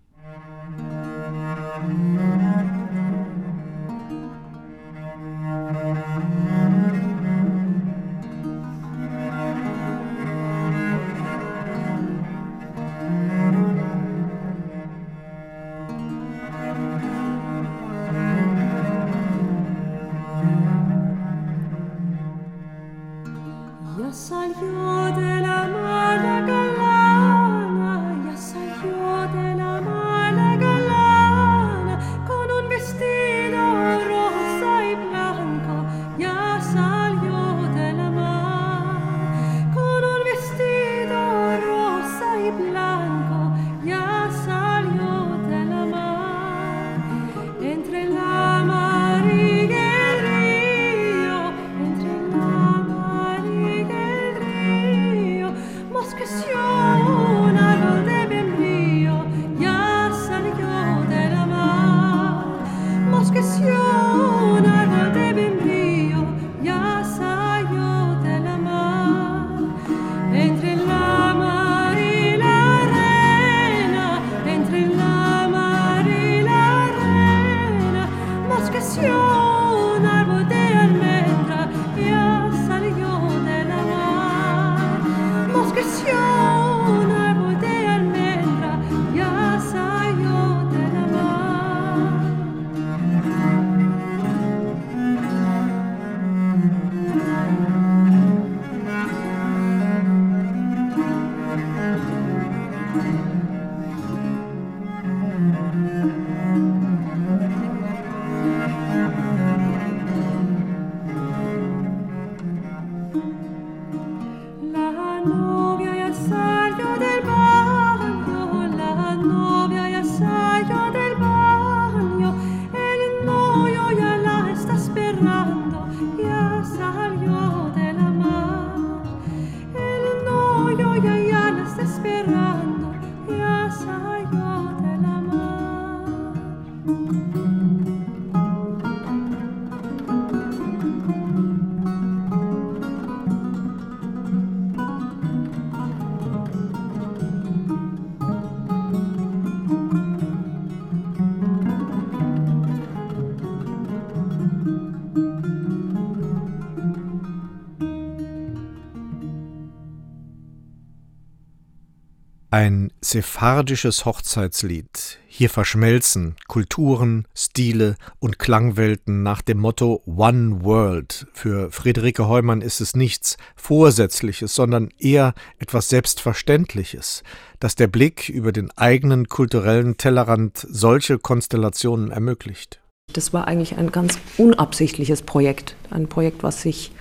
Sephardisches 163.05 164.05
Hochzeitslied. 164.05 165.19
Hier 165.27 165.49
verschmelzen 165.49 166.35
Kulturen, 166.47 167.27
Stile 167.35 167.97
und 168.19 168.39
Klangwelten 168.39 169.21
nach 169.21 169.41
dem 169.41 169.59
Motto 169.59 170.01
One 170.05 170.63
World. 170.63 171.27
Für 171.33 171.71
Friederike 171.71 172.27
Heumann 172.27 172.61
ist 172.61 172.81
es 172.81 172.95
nichts 172.95 173.37
Vorsätzliches, 173.55 174.55
sondern 174.55 174.89
eher 174.97 175.33
etwas 175.59 175.89
Selbstverständliches, 175.89 177.23
dass 177.59 177.75
der 177.75 177.87
Blick 177.87 178.29
über 178.29 178.51
den 178.51 178.71
eigenen 178.71 179.27
kulturellen 179.27 179.97
Tellerrand 179.97 180.65
solche 180.67 181.19
Konstellationen 181.19 182.11
ermöglicht. 182.11 182.81
Das 183.13 183.33
war 183.33 183.47
eigentlich 183.47 183.77
ein 183.77 183.91
ganz 183.91 184.17
unabsichtliches 184.37 185.21
Projekt. 185.21 185.75
Ein 185.91 186.07
Projekt, 186.07 186.43
was 186.43 186.61
sich 186.61 186.91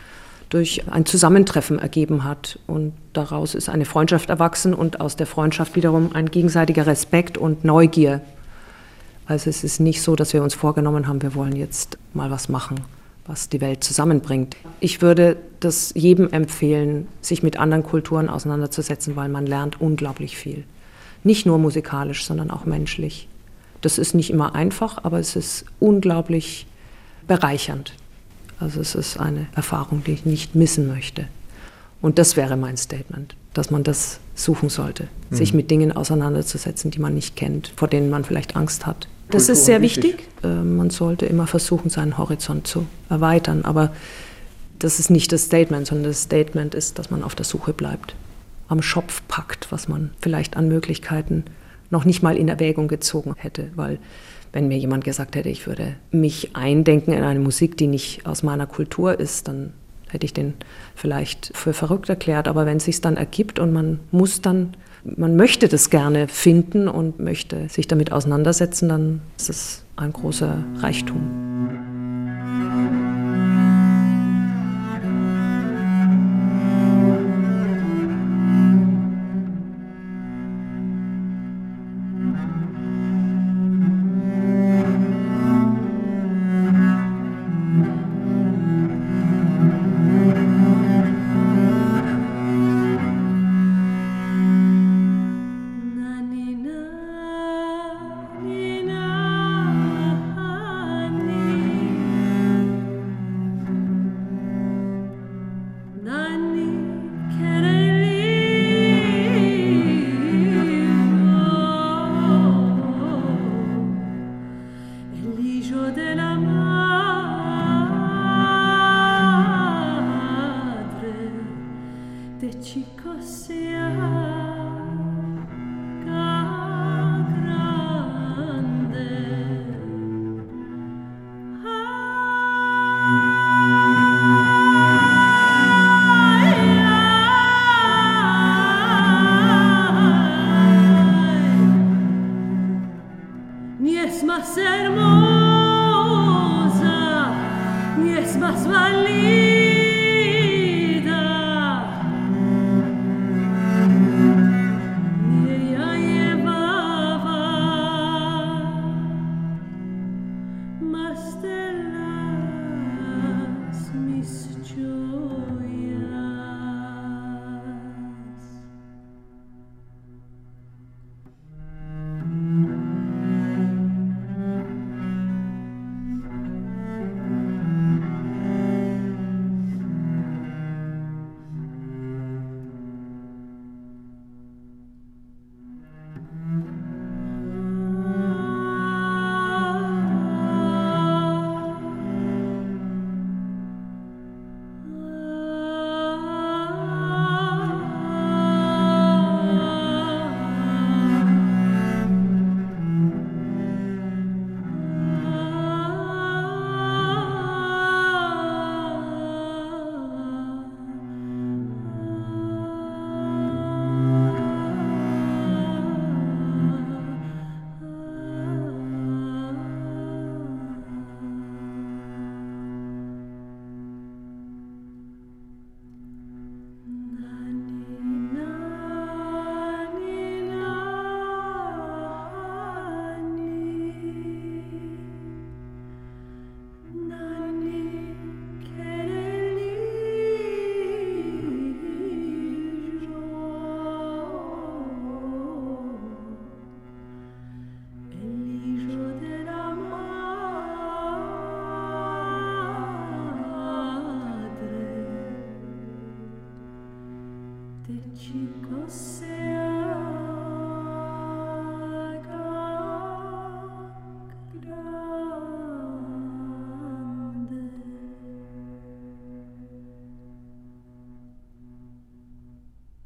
durch 0.54 0.84
ein 0.88 1.04
Zusammentreffen 1.04 1.80
ergeben 1.80 2.22
hat. 2.22 2.60
Und 2.68 2.92
daraus 3.12 3.56
ist 3.56 3.68
eine 3.68 3.84
Freundschaft 3.84 4.30
erwachsen 4.30 4.72
und 4.72 5.00
aus 5.00 5.16
der 5.16 5.26
Freundschaft 5.26 5.74
wiederum 5.74 6.10
ein 6.14 6.30
gegenseitiger 6.30 6.86
Respekt 6.86 7.36
und 7.36 7.64
Neugier. 7.64 8.20
Also 9.26 9.50
es 9.50 9.64
ist 9.64 9.80
nicht 9.80 10.00
so, 10.00 10.14
dass 10.14 10.32
wir 10.32 10.44
uns 10.44 10.54
vorgenommen 10.54 11.08
haben, 11.08 11.22
wir 11.22 11.34
wollen 11.34 11.56
jetzt 11.56 11.98
mal 12.12 12.30
was 12.30 12.48
machen, 12.48 12.80
was 13.26 13.48
die 13.48 13.60
Welt 13.60 13.82
zusammenbringt. 13.82 14.56
Ich 14.78 15.02
würde 15.02 15.38
das 15.58 15.92
jedem 15.96 16.30
empfehlen, 16.30 17.08
sich 17.20 17.42
mit 17.42 17.58
anderen 17.58 17.82
Kulturen 17.82 18.28
auseinanderzusetzen, 18.28 19.16
weil 19.16 19.28
man 19.28 19.46
lernt 19.46 19.80
unglaublich 19.80 20.36
viel. 20.36 20.62
Nicht 21.24 21.46
nur 21.46 21.58
musikalisch, 21.58 22.24
sondern 22.24 22.52
auch 22.52 22.64
menschlich. 22.64 23.26
Das 23.80 23.98
ist 23.98 24.14
nicht 24.14 24.30
immer 24.30 24.54
einfach, 24.54 25.02
aber 25.02 25.18
es 25.18 25.34
ist 25.34 25.64
unglaublich 25.80 26.68
bereichernd. 27.26 27.94
Also 28.58 28.80
es 28.80 28.94
ist 28.94 29.18
eine 29.18 29.46
Erfahrung, 29.54 30.02
die 30.04 30.12
ich 30.12 30.24
nicht 30.24 30.54
missen 30.54 30.86
möchte. 30.86 31.28
Und 32.00 32.18
das 32.18 32.36
wäre 32.36 32.56
mein 32.56 32.76
Statement, 32.76 33.34
dass 33.54 33.70
man 33.70 33.82
das 33.82 34.20
suchen 34.34 34.68
sollte, 34.68 35.08
mhm. 35.30 35.36
sich 35.36 35.54
mit 35.54 35.70
Dingen 35.70 35.92
auseinanderzusetzen, 35.92 36.90
die 36.90 36.98
man 36.98 37.14
nicht 37.14 37.36
kennt, 37.36 37.72
vor 37.76 37.88
denen 37.88 38.10
man 38.10 38.24
vielleicht 38.24 38.56
Angst 38.56 38.86
hat. 38.86 39.08
Das 39.30 39.48
ist 39.48 39.64
sehr 39.64 39.80
wichtig. 39.80 40.28
Äh, 40.42 40.48
man 40.48 40.90
sollte 40.90 41.26
immer 41.26 41.46
versuchen, 41.46 41.90
seinen 41.90 42.18
Horizont 42.18 42.66
zu 42.66 42.86
erweitern. 43.08 43.64
Aber 43.64 43.90
das 44.78 44.98
ist 44.98 45.10
nicht 45.10 45.32
das 45.32 45.44
Statement, 45.44 45.86
sondern 45.86 46.10
das 46.10 46.22
Statement 46.22 46.74
ist, 46.74 46.98
dass 46.98 47.10
man 47.10 47.22
auf 47.22 47.34
der 47.34 47.44
Suche 47.44 47.72
bleibt, 47.72 48.14
am 48.68 48.82
Schopf 48.82 49.22
packt, 49.28 49.72
was 49.72 49.88
man 49.88 50.10
vielleicht 50.20 50.56
an 50.56 50.68
Möglichkeiten 50.68 51.44
noch 51.90 52.04
nicht 52.04 52.22
mal 52.22 52.36
in 52.36 52.48
Erwägung 52.48 52.88
gezogen 52.88 53.34
hätte, 53.36 53.70
weil 53.76 53.98
wenn 54.54 54.68
mir 54.68 54.78
jemand 54.78 55.02
gesagt 55.02 55.34
hätte, 55.34 55.48
ich 55.48 55.66
würde 55.66 55.96
mich 56.12 56.54
eindenken 56.54 57.12
in 57.12 57.24
eine 57.24 57.40
Musik, 57.40 57.76
die 57.76 57.88
nicht 57.88 58.24
aus 58.24 58.44
meiner 58.44 58.68
Kultur 58.68 59.18
ist, 59.18 59.48
dann 59.48 59.72
hätte 60.08 60.24
ich 60.24 60.32
den 60.32 60.54
vielleicht 60.94 61.50
für 61.54 61.72
verrückt 61.72 62.08
erklärt. 62.08 62.46
Aber 62.46 62.64
wenn 62.64 62.76
es 62.76 62.84
sich 62.84 63.00
dann 63.00 63.16
ergibt 63.16 63.58
und 63.58 63.72
man 63.72 63.98
muss 64.12 64.40
dann, 64.40 64.76
man 65.04 65.34
möchte 65.34 65.66
das 65.66 65.90
gerne 65.90 66.28
finden 66.28 66.86
und 66.86 67.18
möchte 67.18 67.68
sich 67.68 67.88
damit 67.88 68.12
auseinandersetzen, 68.12 68.88
dann 68.88 69.20
ist 69.36 69.50
es 69.50 69.84
ein 69.96 70.12
großer 70.12 70.64
Reichtum. 70.76 71.53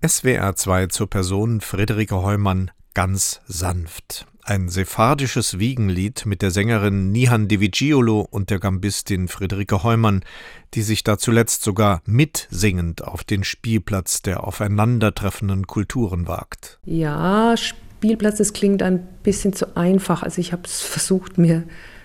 SWR 0.09 0.57
2 0.57 0.87
zur 0.87 1.11
Person 1.11 1.61
Friederike 1.61 2.23
Heumann 2.23 2.71
ganz 2.95 3.43
sanft. 3.47 4.27
Ein 4.43 4.71
sephardisches 4.71 5.59
Wiegenlied 5.59 6.25
mit 6.25 6.41
der 6.41 6.51
Sängerin 6.51 7.13
Nihan 7.13 7.47
Devigiolo 7.47 8.27
und 8.31 8.49
der 8.49 8.59
Gambistin 8.59 9.29
Friederike 9.29 9.83
Heumann, 9.83 10.25
die 10.73 10.81
sich 10.81 11.05
da 11.05 11.19
zuletzt 11.19 11.63
sogar 11.63 12.01
mitsingend 12.07 13.05
auf 13.05 13.23
den 13.23 13.45
Spielplatz 13.45 14.23
der 14.23 14.45
aufeinandertreffenden 14.45 15.67
Kulturen 15.67 16.27
wagt. 16.27 16.79
Ja, 16.87 17.55
Spielplatz, 17.59 18.39
das 18.39 18.55
klingt 18.55 18.83
ein 18.83 19.07
bisschen 19.23 19.53
zu 19.53 19.77
einfach. 19.77 20.23
Also 20.23 20.41
ich 20.41 20.53
habe 20.53 20.63
es 20.65 20.81
versucht, 20.81 21.37
mir 21.37 21.65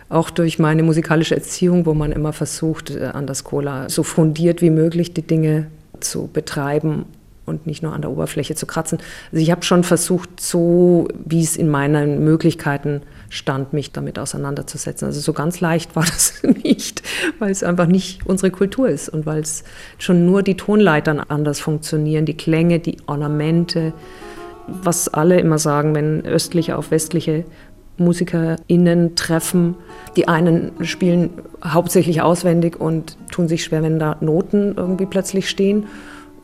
auch 0.10 0.30
durch 0.30 0.60
meine 0.60 0.84
musikalische 0.84 1.36
Erziehung, 1.36 1.86
wo 1.86 1.93
man 1.93 2.12
immer 2.12 2.34
versucht, 2.34 2.89
äh, 2.89 3.06
an 3.06 3.28
der 3.28 3.36
Skola 3.36 3.88
so 3.88 4.04
fundiert 4.04 4.62
wie 4.62 4.72
möglich 4.72 5.14
die 5.14 5.26
Dinge 5.26 5.68
zu 6.01 6.28
betreiben 6.28 7.06
und 7.45 7.67
nicht 7.67 7.83
nur 7.83 7.93
an 7.93 8.01
der 8.01 8.11
Oberfläche 8.11 8.55
zu 8.55 8.65
kratzen. 8.65 8.99
Also 9.31 9.41
ich 9.41 9.51
habe 9.51 9.63
schon 9.63 9.83
versucht, 9.83 10.39
so 10.39 11.07
wie 11.25 11.41
es 11.41 11.57
in 11.57 11.69
meinen 11.69 12.23
Möglichkeiten 12.23 13.01
stand, 13.29 13.73
mich 13.73 13.91
damit 13.91 14.17
auseinanderzusetzen. 14.17 15.07
Also 15.07 15.19
so 15.19 15.33
ganz 15.33 15.59
leicht 15.59 15.95
war 15.95 16.03
das 16.05 16.41
nicht, 16.43 17.03
weil 17.39 17.51
es 17.51 17.63
einfach 17.63 17.87
nicht 17.87 18.25
unsere 18.25 18.51
Kultur 18.51 18.87
ist 18.87 19.09
und 19.09 19.25
weil 19.25 19.41
es 19.41 19.63
schon 19.97 20.25
nur 20.25 20.43
die 20.43 20.55
Tonleitern 20.55 21.19
anders 21.19 21.59
funktionieren, 21.59 22.25
die 22.25 22.37
Klänge, 22.37 22.79
die 22.79 22.97
Ornamente, 23.07 23.93
was 24.67 25.09
alle 25.09 25.39
immer 25.39 25.57
sagen, 25.57 25.93
wenn 25.93 26.25
östliche 26.25 26.77
auf 26.77 26.91
westliche 26.91 27.43
MusikerInnen 27.97 29.15
treffen. 29.15 29.75
Die 30.15 30.27
einen 30.27 30.71
spielen 30.81 31.31
hauptsächlich 31.63 32.21
auswendig 32.21 32.79
und 32.79 33.17
tun 33.31 33.47
sich 33.47 33.63
schwer, 33.63 33.83
wenn 33.83 33.99
da 33.99 34.15
Noten 34.21 34.73
irgendwie 34.77 35.05
plötzlich 35.05 35.49
stehen 35.49 35.85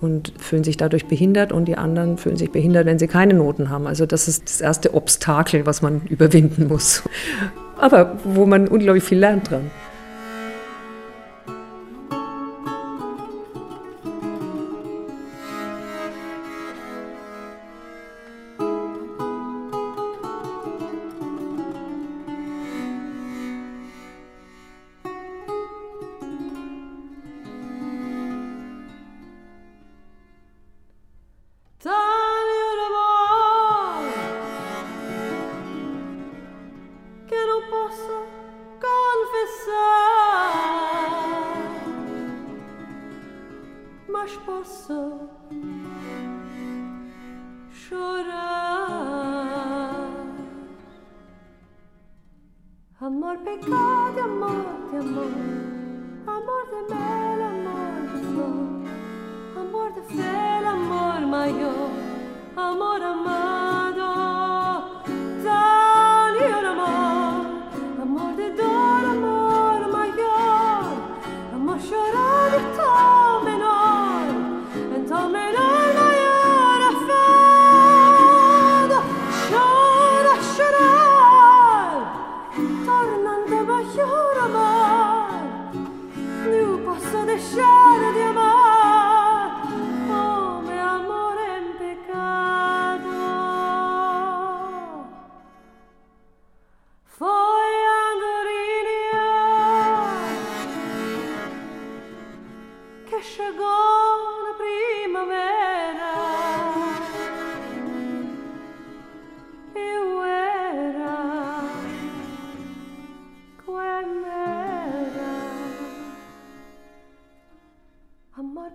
und 0.01 0.33
fühlen 0.37 0.63
sich 0.63 0.77
dadurch 0.77 1.07
behindert 1.07 1.51
und 1.51 1.65
die 1.65 1.77
anderen 1.77 2.17
fühlen 2.17 2.37
sich 2.37 2.51
behindert, 2.51 2.85
wenn 2.85 2.99
sie 2.99 3.07
keine 3.07 3.33
Noten 3.33 3.69
haben. 3.69 3.87
Also 3.87 4.05
das 4.05 4.27
ist 4.27 4.43
das 4.49 4.61
erste 4.61 4.93
Obstakel, 4.93 5.65
was 5.65 5.81
man 5.81 6.01
überwinden 6.09 6.67
muss. 6.67 7.03
Aber 7.77 8.17
wo 8.23 8.45
man 8.45 8.67
unglaublich 8.67 9.03
viel 9.03 9.19
lernt 9.19 9.49
dran. 9.49 9.71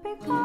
Ein 0.04 0.43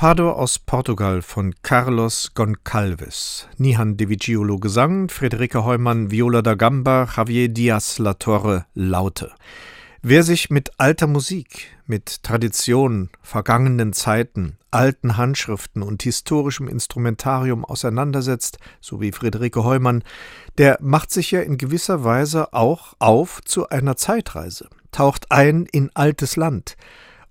Fado 0.00 0.32
aus 0.32 0.58
Portugal 0.58 1.20
von 1.20 1.54
Carlos 1.62 2.30
Goncalves, 2.34 3.46
Nihan 3.58 3.98
de 3.98 4.08
Vigiolo 4.08 4.58
Gesang, 4.58 5.10
Friederike 5.10 5.62
Heumann 5.62 6.10
Viola 6.10 6.40
da 6.40 6.54
Gamba, 6.54 7.06
Javier 7.14 7.50
Diaz 7.50 7.98
La 7.98 8.14
Torre 8.14 8.64
Laute. 8.72 9.30
Wer 10.00 10.22
sich 10.22 10.48
mit 10.48 10.70
alter 10.78 11.06
Musik, 11.06 11.76
mit 11.84 12.22
Tradition, 12.22 13.10
vergangenen 13.20 13.92
Zeiten, 13.92 14.56
alten 14.70 15.18
Handschriften 15.18 15.82
und 15.82 16.02
historischem 16.02 16.66
Instrumentarium 16.66 17.66
auseinandersetzt, 17.66 18.56
so 18.80 19.02
wie 19.02 19.12
Friederike 19.12 19.64
Heumann, 19.64 20.02
der 20.56 20.78
macht 20.80 21.10
sich 21.10 21.30
ja 21.30 21.42
in 21.42 21.58
gewisser 21.58 22.04
Weise 22.04 22.54
auch 22.54 22.94
auf 23.00 23.42
zu 23.44 23.68
einer 23.68 23.96
Zeitreise. 23.96 24.70
taucht 24.92 25.30
ein 25.30 25.66
in 25.66 25.90
altes 25.94 26.36
Land. 26.36 26.76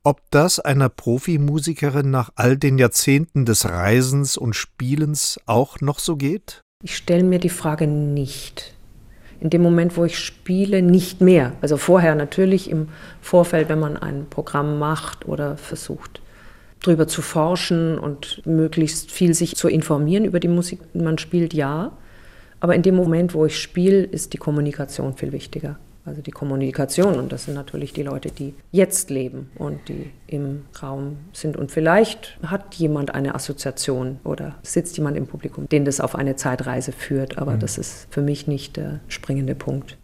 Ob 0.03 0.21
das 0.31 0.59
einer 0.59 0.87
Profimusikerin 0.87 2.09
nach 2.09 2.31
all 2.35 2.55
den 2.55 2.77
Jahrzehnten 2.77 3.45
des 3.45 3.65
Reisens 3.65 4.37
und 4.37 4.55
Spielens 4.55 5.41
auch 5.45 5.81
noch 5.81 5.99
so 5.99 6.15
geht? 6.15 6.61
Ich 6.81 6.95
stelle 6.95 7.25
mir 7.25 7.39
die 7.39 7.49
Frage 7.49 7.85
nicht. 7.85 8.73
In 9.41 9.49
dem 9.49 9.61
Moment, 9.61 9.97
wo 9.97 10.05
ich 10.05 10.17
spiele, 10.17 10.81
nicht 10.81 11.19
mehr. 11.19 11.51
Also 11.59 11.75
vorher 11.75 12.15
natürlich 12.15 12.69
im 12.69 12.87
Vorfeld, 13.21 13.67
wenn 13.67 13.79
man 13.79 13.97
ein 13.97 14.27
Programm 14.29 14.79
macht 14.79 15.27
oder 15.27 15.57
versucht, 15.57 16.21
drüber 16.81 17.07
zu 17.07 17.21
forschen 17.21 17.99
und 17.99 18.41
möglichst 18.45 19.11
viel 19.11 19.33
sich 19.33 19.57
zu 19.57 19.67
informieren 19.67 20.23
über 20.23 20.39
die 20.39 20.47
Musik, 20.47 20.79
die 20.93 20.99
man 20.99 21.17
spielt, 21.17 21.53
ja. 21.53 21.91
Aber 22.61 22.73
in 22.73 22.83
dem 22.83 22.95
Moment, 22.95 23.33
wo 23.33 23.45
ich 23.45 23.59
spiele, 23.59 24.03
ist 24.03 24.31
die 24.31 24.37
Kommunikation 24.37 25.17
viel 25.17 25.33
wichtiger. 25.33 25.77
Also 26.09 26.23
die 26.23 26.31
Kommunikation 26.31 27.19
und 27.19 27.31
das 27.31 27.45
sind 27.45 27.53
natürlich 27.53 27.93
die 27.93 28.01
Leute, 28.01 28.31
die 28.31 28.55
jetzt 28.71 29.11
leben 29.11 29.51
und 29.55 29.87
die 29.89 30.09
im 30.25 30.65
Raum 30.81 31.17
sind. 31.33 31.55
Und 31.55 31.71
vielleicht 31.71 32.39
hat 32.41 32.73
jemand 32.73 33.13
eine 33.13 33.35
Assoziation 33.35 34.19
oder 34.23 34.55
sitzt 34.63 34.97
jemand 34.97 35.17
im 35.17 35.27
Publikum, 35.27 35.69
den 35.69 35.85
das 35.85 36.01
auf 36.01 36.15
eine 36.15 36.35
Zeitreise 36.35 36.93
führt, 36.93 37.37
aber 37.37 37.53
mhm. 37.53 37.59
das 37.59 37.77
ist 37.77 38.07
für 38.09 38.23
mich 38.23 38.47
nicht 38.47 38.75
der 38.75 39.01
springende 39.07 39.53
Punkt. 39.53 39.98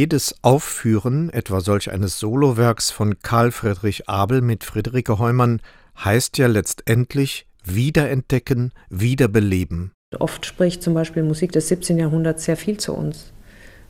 Jedes 0.00 0.34
Aufführen, 0.40 1.28
etwa 1.28 1.60
solch 1.60 1.90
eines 1.90 2.18
Solowerks 2.18 2.90
von 2.90 3.18
Karl 3.18 3.50
Friedrich 3.50 4.08
Abel 4.08 4.40
mit 4.40 4.64
Friederike 4.64 5.18
Heumann, 5.18 5.60
heißt 6.02 6.38
ja 6.38 6.46
letztendlich 6.46 7.46
wiederentdecken, 7.64 8.72
wiederbeleben. 8.88 9.92
Oft 10.18 10.46
spricht 10.46 10.82
zum 10.82 10.94
Beispiel 10.94 11.22
Musik 11.22 11.52
des 11.52 11.68
17. 11.68 11.98
Jahrhunderts 11.98 12.46
sehr 12.46 12.56
viel 12.56 12.78
zu 12.78 12.94
uns, 12.94 13.34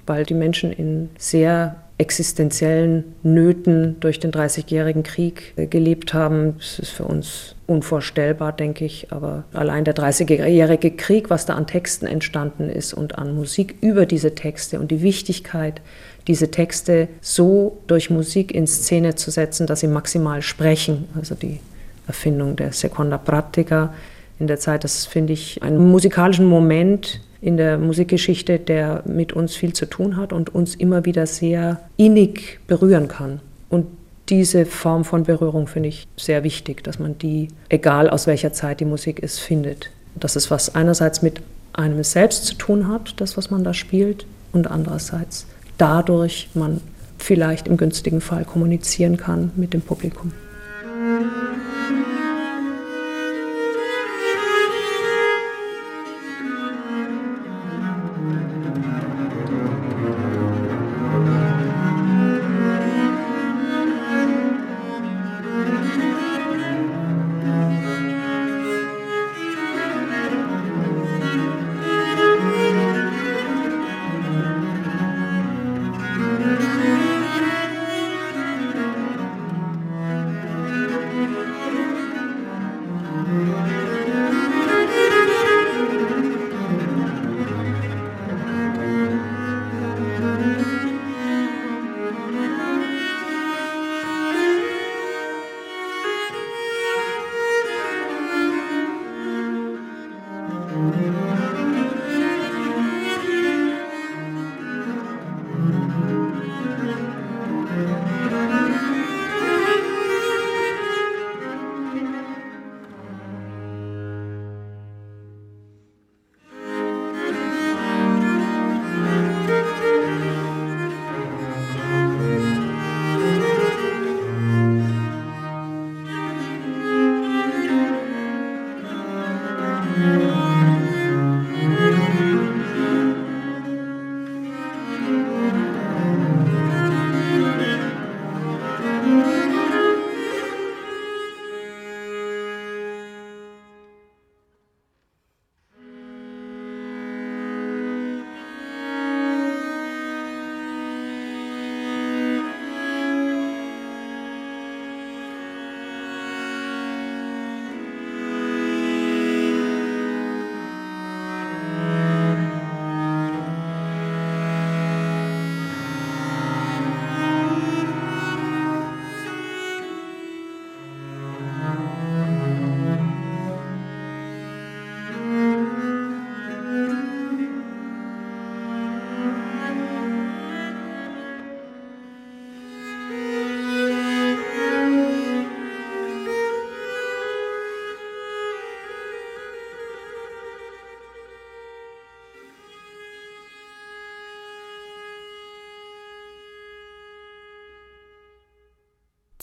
weil 0.05 0.27
die 0.27 0.35
Menschen 0.35 0.73
in 0.73 1.11
sehr 1.17 1.81
existenziellen 2.01 3.05
Nöten 3.23 4.01
durch 4.01 4.19
den 4.19 4.33
Dreißigjährigen 4.33 5.03
Krieg 5.03 5.53
äh, 5.57 5.67
gelebt 5.67 6.15
haben. 6.15 6.55
Das 6.59 6.79
ist 6.79 6.91
für 6.91 7.05
uns 7.05 7.55
unvorstellbar, 7.67 8.53
denke 8.53 8.87
ich. 8.87 9.13
Aber 9.13 9.45
allein 9.53 9.85
der 9.85 9.93
Dreißigjährige 9.93 10.93
Krieg, 10.93 11.29
was 11.29 11.45
da 11.45 11.55
an 11.55 11.67
Texten 11.67 12.07
entstanden 12.07 12.71
ist 12.71 12.95
und 12.95 13.19
an 13.19 13.35
Musik 13.35 13.77
über 13.83 14.07
diese 14.07 14.35
Texte 14.35 14.81
und 14.81 14.91
die 14.91 15.03
Wichtigkeit, 15.03 15.83
diese 16.27 16.51
Texte 16.51 17.09
so 17.21 17.79
durch 17.87 18.09
Musik 18.09 18.53
in 18.53 18.67
Szene 18.67 19.15
zu 19.15 19.31
setzen, 19.31 19.67
dass 19.67 19.81
sie 19.81 19.89
maximal 19.89 20.41
sprechen. 20.41 21.09
Also 21.15 21.35
die 21.35 21.61
Erfindung 22.07 22.57
der 22.57 22.73
Seconda 22.73 23.19
Pratica 23.19 23.93
in 24.39 24.47
der 24.47 24.59
Zeit, 24.59 24.85
das 24.85 25.05
finde 25.05 25.35
ich 25.35 25.63
einen 25.63 25.91
musikalischen 25.91 26.47
Moment 26.47 27.21
in 27.41 27.57
der 27.57 27.79
Musikgeschichte, 27.79 28.59
der 28.59 29.03
mit 29.07 29.33
uns 29.33 29.55
viel 29.55 29.73
zu 29.73 29.87
tun 29.87 30.17
hat 30.17 30.33
und 30.33 30.55
uns 30.55 30.75
immer 30.75 31.05
wieder 31.05 31.27
sehr 31.27 31.81
innig 31.97 32.61
berühren 32.67 33.09
kann. 33.09 33.41
Und 33.69 33.87
diese 34.29 34.67
Form 34.67 35.05
von 35.05 35.25
Berührung 35.25 35.67
finde 35.67 35.89
ich 35.89 36.07
sehr 36.17 36.45
wichtig, 36.45 36.85
dass 36.85 36.99
man 36.99 37.19
die, 37.19 37.49
egal 37.69 38.11
aus 38.11 38.27
welcher 38.27 38.53
Zeit 38.53 38.81
die 38.81 38.85
Musik 38.85 39.21
ist, 39.21 39.41
findet. 39.41 39.91
Dass 40.15 40.37
es 40.37 40.51
was 40.51 40.75
einerseits 40.75 41.23
mit 41.23 41.41
einem 41.73 42.03
selbst 42.05 42.45
zu 42.45 42.55
tun 42.55 42.89
hat, 42.89 43.15
das, 43.21 43.37
was 43.37 43.51
man 43.51 43.65
da 43.65 43.75
spielt, 43.75 44.27
und 44.53 44.71
andererseits 44.71 45.47
dadurch 45.79 46.49
man 46.55 46.81
vielleicht 47.19 47.69
im 47.69 47.77
günstigen 47.77 48.21
Fall 48.21 48.45
kommunizieren 48.45 49.17
kann 49.17 49.53
mit 49.57 49.73
dem 49.73 49.81
Publikum. 49.81 50.33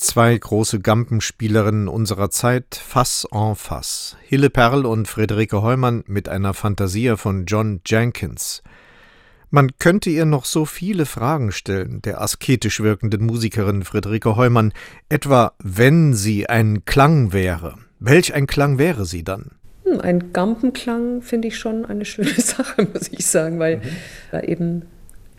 Zwei 0.07 0.37
große 0.37 0.79
Gampenspielerinnen 0.79 1.89
unserer 1.89 2.29
Zeit, 2.29 2.75
face 2.75 3.27
en 3.29 3.55
face. 3.55 4.15
Hille 4.23 4.49
Perl 4.49 4.85
und 4.85 5.05
Friederike 5.05 5.61
Heumann 5.61 6.05
mit 6.07 6.29
einer 6.29 6.53
Fantasie 6.53 7.17
von 7.17 7.43
John 7.45 7.81
Jenkins. 7.85 8.63
Man 9.49 9.71
könnte 9.79 10.09
ihr 10.09 10.23
noch 10.23 10.45
so 10.45 10.63
viele 10.63 11.05
Fragen 11.05 11.51
stellen, 11.51 12.01
der 12.03 12.21
asketisch 12.21 12.79
wirkenden 12.79 13.25
Musikerin 13.25 13.83
Friederike 13.83 14.37
Heumann, 14.37 14.71
etwa 15.09 15.51
wenn 15.61 16.13
sie 16.13 16.47
ein 16.47 16.85
Klang 16.85 17.33
wäre. 17.33 17.75
Welch 17.99 18.33
ein 18.33 18.47
Klang 18.47 18.77
wäre 18.77 19.05
sie 19.05 19.25
dann? 19.25 19.51
Hm, 19.83 19.99
ein 19.99 20.31
Gampenklang 20.31 21.21
finde 21.21 21.49
ich 21.49 21.57
schon 21.57 21.85
eine 21.85 22.05
schöne 22.05 22.29
Sache, 22.37 22.87
muss 22.93 23.09
ich 23.11 23.25
sagen, 23.25 23.59
weil 23.59 23.79
mhm. 23.79 23.81
er 24.31 24.47
eben 24.47 24.85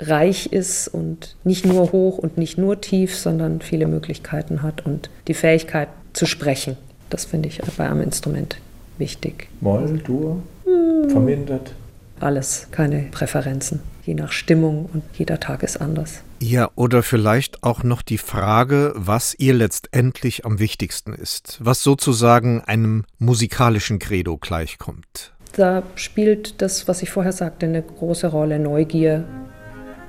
reich 0.01 0.53
ist 0.53 0.89
und 0.89 1.37
nicht 1.45 1.67
nur 1.67 1.93
hoch 1.93 2.19
und 2.19 2.39
nicht 2.39 2.59
nur 2.59 2.81
tief, 2.81 3.17
sondern 3.17 3.61
viele 3.61 3.87
Möglichkeiten 3.87 4.63
hat 4.63 4.87
und 4.87 5.11
die 5.27 5.35
Fähigkeit 5.35 5.89
zu 6.13 6.27
sprechen. 6.27 6.77
Das 7.11 7.25
finde 7.25 7.49
ich 7.49 7.61
bei 7.77 7.89
einem 7.89 8.03
Instrument 8.03 8.59
wichtig. 8.99 9.49
Moll, 9.61 10.01
Dur, 10.05 10.43
hm. 10.65 11.11
vermindert? 11.11 11.75
Alles, 12.21 12.69
keine 12.71 13.09
Präferenzen 13.11 13.81
je 14.09 14.15
nach 14.15 14.33
Stimmung 14.33 14.89
und 14.93 15.05
jeder 15.17 15.39
Tag 15.39 15.63
ist 15.63 15.77
anders. 15.77 16.23
Ja, 16.41 16.71
oder 16.75 17.03
vielleicht 17.03 17.63
auch 17.63 17.85
noch 17.85 18.03
die 18.03 18.19
Frage, 18.19 18.93
was 18.97 19.35
ihr 19.39 19.55
letztendlich 19.55 20.45
am 20.45 20.59
wichtigsten 20.59 21.13
ist, 21.13 21.59
was 21.61 21.83
sozusagen 21.83 22.63
einem 22.63 23.05
musikalischen 23.19 23.99
Credo 23.99 24.39
gleichkommt. 24.39 25.35
Da 25.53 25.83
spielt 25.95 26.63
das, 26.63 26.89
was 26.89 27.03
ich 27.03 27.11
vorher 27.11 27.33
sagte, 27.33 27.67
eine 27.67 27.83
große 27.83 28.29
Rolle, 28.29 28.59
Neugier. 28.59 29.25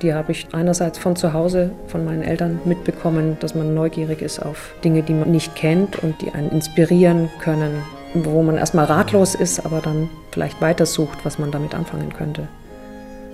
Die 0.02 0.14
habe 0.14 0.32
ich 0.32 0.48
einerseits 0.54 0.98
von 0.98 1.16
zu 1.16 1.34
Hause, 1.34 1.72
von 1.88 2.06
meinen 2.06 2.24
Eltern 2.24 2.60
mitbekommen, 2.64 3.38
dass 3.42 3.54
man 3.54 3.74
neugierig 3.74 4.22
ist 4.22 4.40
auf 4.40 4.74
Dinge, 4.84 5.04
die 5.04 5.14
man 5.14 5.30
nicht 5.30 5.56
kennt 5.56 6.02
und 6.02 6.22
die 6.22 6.32
einen 6.32 6.52
inspirieren 6.52 7.30
können, 7.42 7.84
wo 8.14 8.42
man 8.42 8.58
erstmal 8.58 8.86
ratlos 8.86 9.36
ist, 9.36 9.66
aber 9.66 9.82
dann 9.82 10.10
vielleicht 10.32 10.62
weitersucht, 10.62 11.20
was 11.24 11.38
man 11.38 11.52
damit 11.52 11.76
anfangen 11.76 12.14
könnte. 12.14 12.48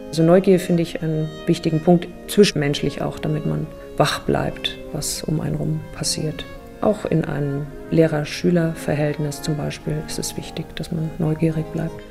Also 0.08 0.24
Neugier 0.24 0.60
finde 0.60 0.82
ich 0.82 1.04
einen 1.04 1.30
wichtigen 1.46 1.82
Punkt, 1.82 2.08
zwischenmenschlich 2.28 3.02
auch, 3.02 3.20
damit 3.20 3.46
man 3.46 3.68
wach 3.98 4.22
bleibt, 4.22 4.78
was 4.92 5.24
um 5.24 5.42
einen 5.42 5.58
herum 5.58 5.80
passiert. 5.94 6.46
Auch 6.82 7.06
in 7.06 7.26
einem 7.26 7.68
Lehrer-Schüler-Verhältnis 7.92 9.42
zum 9.42 9.58
Beispiel 9.58 10.02
ist 10.08 10.20
es 10.20 10.36
wichtig, 10.36 10.66
dass 10.76 10.92
man 10.92 11.12
neugierig 11.20 11.66
bleibt 11.74 12.02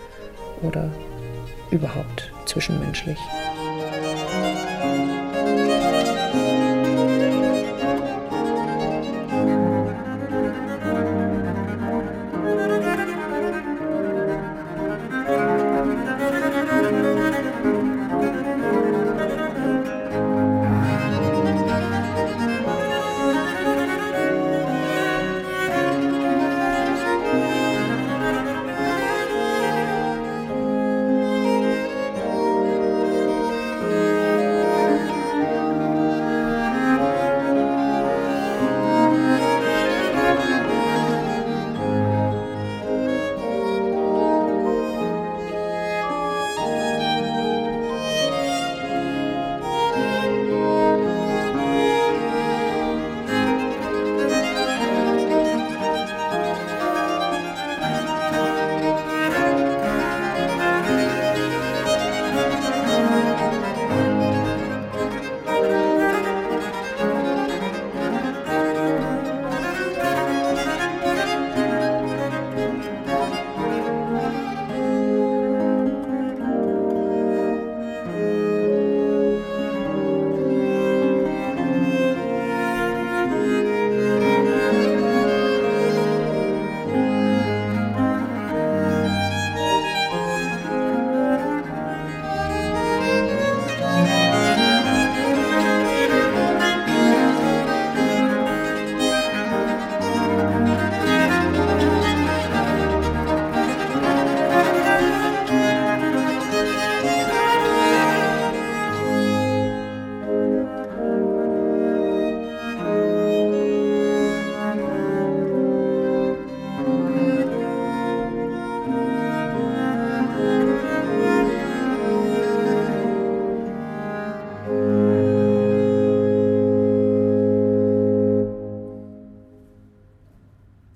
oder 0.63 0.91
überhaupt 1.71 2.33
zwischenmenschlich. 2.47 3.19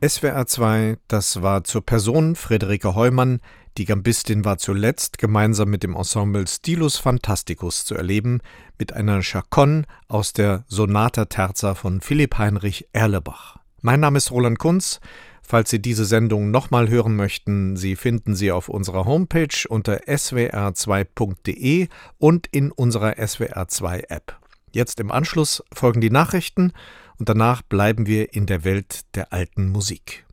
SWR 0.08 0.46
2, 0.46 0.96
das 1.06 1.42
war 1.42 1.64
zur 1.64 1.84
Person 1.84 2.34
Friederike 2.34 2.94
Heumann. 2.94 3.40
Die 3.76 3.84
Gambistin 3.84 4.42
war 4.42 4.56
zuletzt 4.56 5.18
gemeinsam 5.18 5.68
mit 5.68 5.82
dem 5.82 5.94
Ensemble 5.94 6.46
Stilus 6.46 6.96
Fantasticus 6.96 7.84
zu 7.84 7.94
erleben, 7.94 8.40
mit 8.78 8.94
einer 8.94 9.20
Chaconne 9.22 9.84
aus 10.08 10.32
der 10.32 10.64
Sonata 10.66 11.26
Terza 11.26 11.74
von 11.74 12.00
Philipp 12.00 12.38
Heinrich 12.38 12.88
Erlebach. 12.92 13.58
Mein 13.82 14.00
Name 14.00 14.16
ist 14.16 14.30
Roland 14.30 14.58
Kunz. 14.58 15.00
Falls 15.42 15.68
Sie 15.68 15.82
diese 15.82 16.06
Sendung 16.06 16.50
nochmal 16.50 16.88
hören 16.88 17.14
möchten, 17.14 17.76
Sie 17.76 17.94
finden 17.94 18.34
sie 18.34 18.50
auf 18.50 18.70
unserer 18.70 19.04
Homepage 19.04 19.68
unter 19.68 20.04
swr2.de 20.04 21.88
und 22.16 22.46
in 22.46 22.72
unserer 22.72 23.18
SWR2 23.18 24.04
App. 24.08 24.38
Jetzt 24.72 25.00
im 25.00 25.10
Anschluss 25.10 25.62
folgen 25.72 26.00
die 26.00 26.10
Nachrichten 26.10 26.72
und 27.18 27.28
danach 27.28 27.62
bleiben 27.62 28.06
wir 28.06 28.32
in 28.34 28.46
der 28.46 28.64
Welt 28.64 29.14
der 29.14 29.32
alten 29.32 29.68
Musik. 29.68 30.24